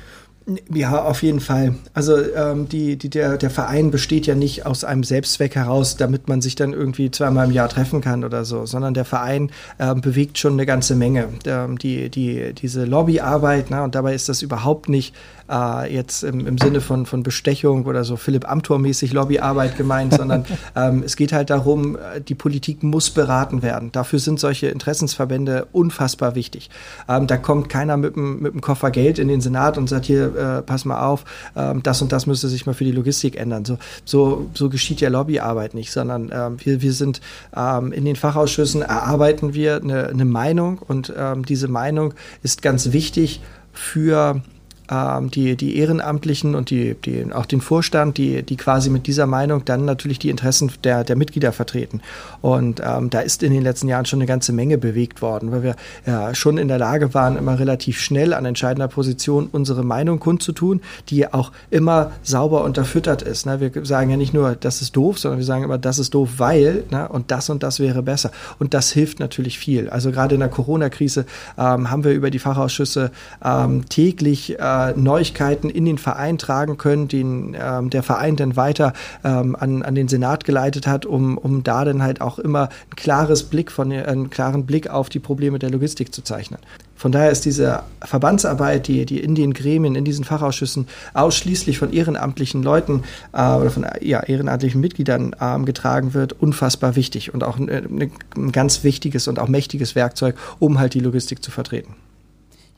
Ja, 0.72 1.02
auf 1.02 1.24
jeden 1.24 1.40
Fall. 1.40 1.74
Also 1.92 2.16
ähm, 2.18 2.68
die, 2.68 2.96
die, 2.96 3.10
der, 3.10 3.36
der 3.36 3.50
Verein 3.50 3.90
besteht 3.90 4.26
ja 4.26 4.36
nicht 4.36 4.64
aus 4.64 4.84
einem 4.84 5.02
Selbstzweck 5.02 5.56
heraus, 5.56 5.96
damit 5.96 6.28
man 6.28 6.40
sich 6.40 6.54
dann 6.54 6.72
irgendwie 6.72 7.10
zweimal 7.10 7.46
im 7.46 7.52
Jahr 7.52 7.68
treffen 7.68 8.00
kann 8.00 8.22
oder 8.22 8.44
so, 8.44 8.64
sondern 8.64 8.94
der 8.94 9.04
Verein 9.04 9.50
ähm, 9.80 10.00
bewegt 10.00 10.38
schon 10.38 10.52
eine 10.52 10.64
ganze 10.64 10.94
Menge. 10.94 11.30
Ähm, 11.46 11.78
die, 11.78 12.10
die, 12.10 12.52
diese 12.54 12.84
Lobbyarbeit, 12.84 13.66
na, 13.70 13.82
und 13.82 13.96
dabei 13.96 14.14
ist 14.14 14.28
das 14.28 14.40
überhaupt 14.40 14.88
nicht 14.88 15.16
äh, 15.50 15.92
jetzt 15.92 16.22
im, 16.24 16.46
im 16.46 16.58
Sinne 16.58 16.80
von, 16.80 17.06
von 17.06 17.22
Bestechung 17.22 17.86
oder 17.86 18.04
so 18.04 18.16
Philipp 18.16 18.48
Amthor-mäßig 18.48 19.12
Lobbyarbeit 19.12 19.76
gemeint, 19.76 20.14
sondern 20.14 20.44
ähm, 20.76 21.02
es 21.04 21.16
geht 21.16 21.32
halt 21.32 21.50
darum, 21.50 21.96
äh, 21.96 22.20
die 22.20 22.34
Politik 22.34 22.82
muss 22.82 23.10
beraten 23.10 23.62
werden. 23.62 23.92
Dafür 23.92 24.18
sind 24.18 24.40
solche 24.40 24.68
Interessensverbände 24.68 25.66
unfassbar 25.72 26.34
wichtig. 26.34 26.70
Ähm, 27.08 27.26
da 27.26 27.36
kommt 27.36 27.68
keiner 27.68 27.96
mit 27.96 28.16
dem, 28.16 28.40
mit 28.40 28.54
dem 28.54 28.60
Koffer 28.60 28.90
Geld 28.90 29.18
in 29.18 29.28
den 29.28 29.40
Senat 29.40 29.78
und 29.78 29.88
sagt 29.88 30.06
hier, 30.06 30.36
äh, 30.36 30.62
pass 30.62 30.84
mal 30.84 31.04
auf, 31.04 31.24
ähm, 31.54 31.82
das 31.82 32.02
und 32.02 32.12
das 32.12 32.26
müsste 32.26 32.48
sich 32.48 32.66
mal 32.66 32.74
für 32.74 32.84
die 32.84 32.92
Logistik 32.92 33.36
ändern. 33.36 33.64
So, 33.64 33.78
so, 34.04 34.46
so 34.54 34.68
geschieht 34.68 35.00
ja 35.00 35.08
Lobbyarbeit 35.08 35.74
nicht, 35.74 35.92
sondern 35.92 36.30
ähm, 36.32 36.56
wir, 36.64 36.82
wir 36.82 36.92
sind 36.92 37.20
ähm, 37.56 37.92
in 37.92 38.04
den 38.04 38.16
Fachausschüssen, 38.16 38.82
erarbeiten 38.82 39.54
wir 39.54 39.76
eine, 39.76 40.08
eine 40.08 40.24
Meinung 40.24 40.78
und 40.78 41.12
ähm, 41.16 41.44
diese 41.44 41.68
Meinung 41.68 42.14
ist 42.42 42.62
ganz 42.62 42.92
wichtig 42.92 43.40
für 43.72 44.42
ähm, 44.90 45.30
die, 45.30 45.56
die 45.56 45.76
Ehrenamtlichen 45.78 46.54
und 46.54 46.70
die, 46.70 46.94
die, 46.94 47.32
auch 47.32 47.46
den 47.46 47.60
Vorstand, 47.60 48.18
die, 48.18 48.42
die 48.42 48.56
quasi 48.56 48.90
mit 48.90 49.06
dieser 49.06 49.26
Meinung 49.26 49.64
dann 49.64 49.84
natürlich 49.84 50.18
die 50.18 50.30
Interessen 50.30 50.70
der, 50.84 51.04
der 51.04 51.16
Mitglieder 51.16 51.52
vertreten. 51.52 52.00
Und 52.40 52.80
ähm, 52.84 53.10
da 53.10 53.20
ist 53.20 53.42
in 53.42 53.52
den 53.52 53.62
letzten 53.62 53.88
Jahren 53.88 54.06
schon 54.06 54.18
eine 54.18 54.26
ganze 54.26 54.52
Menge 54.52 54.78
bewegt 54.78 55.22
worden, 55.22 55.52
weil 55.52 55.62
wir 55.62 55.76
ja 56.06 56.34
schon 56.34 56.58
in 56.58 56.68
der 56.68 56.78
Lage 56.78 57.14
waren, 57.14 57.36
immer 57.36 57.58
relativ 57.58 58.00
schnell 58.00 58.32
an 58.32 58.44
entscheidender 58.44 58.88
Position 58.88 59.48
unsere 59.50 59.82
Meinung 59.82 60.20
kundzutun, 60.20 60.80
die 61.08 61.32
auch 61.32 61.52
immer 61.70 62.12
sauber 62.22 62.64
unterfüttert 62.64 63.22
ist. 63.22 63.46
Ne? 63.46 63.60
Wir 63.60 63.84
sagen 63.84 64.10
ja 64.10 64.16
nicht 64.16 64.34
nur, 64.34 64.54
das 64.54 64.82
ist 64.82 64.96
doof, 64.96 65.18
sondern 65.18 65.38
wir 65.38 65.46
sagen 65.46 65.64
immer, 65.64 65.78
das 65.78 65.98
ist 65.98 66.14
doof, 66.14 66.30
weil 66.38 66.84
ne? 66.90 67.08
und 67.08 67.30
das 67.30 67.50
und 67.50 67.62
das 67.62 67.80
wäre 67.80 68.02
besser. 68.02 68.30
Und 68.58 68.74
das 68.74 68.92
hilft 68.92 69.20
natürlich 69.20 69.58
viel. 69.58 69.88
Also 69.90 70.10
gerade 70.12 70.34
in 70.34 70.40
der 70.40 70.48
Corona-Krise 70.48 71.26
ähm, 71.58 71.90
haben 71.90 72.04
wir 72.04 72.12
über 72.12 72.30
die 72.30 72.38
Fachausschüsse 72.38 73.10
ähm, 73.44 73.88
täglich 73.88 74.58
äh, 74.58 74.75
Neuigkeiten 74.96 75.70
in 75.70 75.84
den 75.84 75.98
Verein 75.98 76.38
tragen 76.38 76.78
können, 76.78 77.08
den 77.08 77.56
ähm, 77.58 77.90
der 77.90 78.02
Verein 78.02 78.36
dann 78.36 78.56
weiter 78.56 78.92
ähm, 79.24 79.56
an, 79.58 79.82
an 79.82 79.94
den 79.94 80.08
Senat 80.08 80.44
geleitet 80.44 80.86
hat, 80.86 81.06
um, 81.06 81.38
um 81.38 81.62
da 81.62 81.84
dann 81.84 82.02
halt 82.02 82.20
auch 82.20 82.38
immer 82.38 82.68
ein 82.90 82.96
klares 82.96 83.44
Blick 83.44 83.70
von 83.70 83.92
einen 83.92 84.30
klaren 84.30 84.66
Blick 84.66 84.88
auf 84.88 85.08
die 85.08 85.18
Probleme 85.18 85.58
der 85.58 85.70
Logistik 85.70 86.14
zu 86.14 86.22
zeichnen. 86.22 86.60
Von 86.96 87.12
daher 87.12 87.30
ist 87.30 87.44
diese 87.44 87.82
Verbandsarbeit, 88.02 88.88
die, 88.88 89.04
die 89.04 89.20
in 89.20 89.34
den 89.34 89.52
Gremien, 89.52 89.94
in 89.94 90.04
diesen 90.04 90.24
Fachausschüssen 90.24 90.88
ausschließlich 91.12 91.78
von 91.78 91.92
ehrenamtlichen 91.92 92.62
Leuten 92.62 93.02
äh, 93.34 93.52
oder 93.52 93.70
von 93.70 93.86
ja, 94.00 94.20
ehrenamtlichen 94.20 94.80
Mitgliedern 94.80 95.36
äh, 95.38 95.58
getragen 95.64 96.14
wird, 96.14 96.32
unfassbar 96.32 96.96
wichtig 96.96 97.34
und 97.34 97.44
auch 97.44 97.58
ein, 97.58 98.10
ein 98.34 98.52
ganz 98.52 98.82
wichtiges 98.82 99.28
und 99.28 99.38
auch 99.38 99.48
mächtiges 99.48 99.94
Werkzeug, 99.94 100.36
um 100.58 100.78
halt 100.78 100.94
die 100.94 101.00
Logistik 101.00 101.44
zu 101.44 101.50
vertreten. 101.50 101.94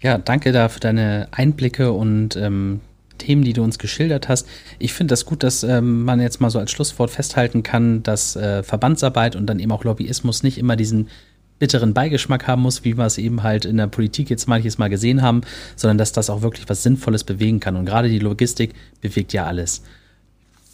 Ja, 0.01 0.19
danke 0.19 0.53
da 0.53 0.69
für 0.69 0.81
deine 0.81 1.29
Einblicke 1.33 1.93
und 1.93 2.37
ähm, 2.37 2.81
Themen, 3.19 3.43
die 3.43 3.53
du 3.53 3.63
uns 3.63 3.79
geschildert 3.79 4.29
hast. 4.29 4.47
Ich 4.79 4.93
finde 4.93 5.13
das 5.13 5.25
gut, 5.25 5.43
dass 5.43 5.65
ähm, 5.65 6.05
man 6.05 6.21
jetzt 6.21 6.41
mal 6.41 6.51
so 6.51 6.59
als 6.59 6.71
Schlusswort 6.71 7.11
festhalten 7.11 7.63
kann, 7.63 8.03
dass 8.05 8.37
äh, 8.37 8.63
Verbandsarbeit 8.63 9.37
und 9.37 9.47
dann 9.47 9.59
eben 9.59 9.73
auch 9.73 9.85
Lobbyismus 9.85 10.43
nicht 10.43 10.59
immer 10.59 10.77
diesen 10.77 11.09
bitteren 11.59 11.93
Beigeschmack 11.93 12.47
haben 12.47 12.63
muss, 12.63 12.85
wie 12.85 12.97
wir 12.97 13.07
es 13.07 13.19
eben 13.19 13.43
halt 13.43 13.65
in 13.65 13.77
der 13.77 13.89
Politik 13.89 14.31
jetzt 14.31 14.47
manches 14.47 14.79
Mal 14.79 14.89
gesehen 14.89 15.23
haben, 15.23 15.41
sondern 15.75 15.99
dass 15.99 16.13
das 16.13 16.31
auch 16.31 16.43
wirklich 16.43 16.69
was 16.69 16.85
Sinnvolles 16.85 17.25
bewegen 17.25 17.59
kann. 17.59 17.75
Und 17.75 17.85
gerade 17.85 18.09
die 18.09 18.21
Logistik 18.21 18.75
bewegt 19.01 19.33
ja 19.33 19.47
alles. 19.47 19.83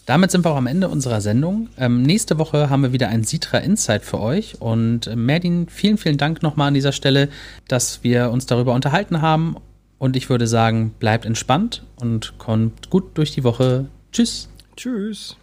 Damit 0.06 0.30
sind 0.30 0.44
wir 0.44 0.50
auch 0.50 0.56
am 0.56 0.66
Ende 0.66 0.88
unserer 0.88 1.20
Sendung. 1.20 1.68
Ähm, 1.78 2.02
nächste 2.02 2.38
Woche 2.38 2.68
haben 2.68 2.82
wir 2.82 2.92
wieder 2.92 3.08
ein 3.08 3.24
Sitra 3.24 3.58
Insight 3.58 4.04
für 4.04 4.20
euch. 4.20 4.60
Und 4.60 5.06
äh, 5.06 5.16
Merdin, 5.16 5.68
vielen, 5.68 5.96
vielen 5.96 6.18
Dank 6.18 6.42
nochmal 6.42 6.68
an 6.68 6.74
dieser 6.74 6.92
Stelle, 6.92 7.28
dass 7.68 8.04
wir 8.04 8.30
uns 8.30 8.46
darüber 8.46 8.74
unterhalten 8.74 9.22
haben. 9.22 9.56
Und 9.98 10.16
ich 10.16 10.28
würde 10.28 10.46
sagen, 10.46 10.94
bleibt 10.98 11.24
entspannt 11.24 11.84
und 11.96 12.36
kommt 12.38 12.90
gut 12.90 13.16
durch 13.16 13.32
die 13.32 13.44
Woche. 13.44 13.86
Tschüss. 14.12 14.48
Tschüss. 14.76 15.36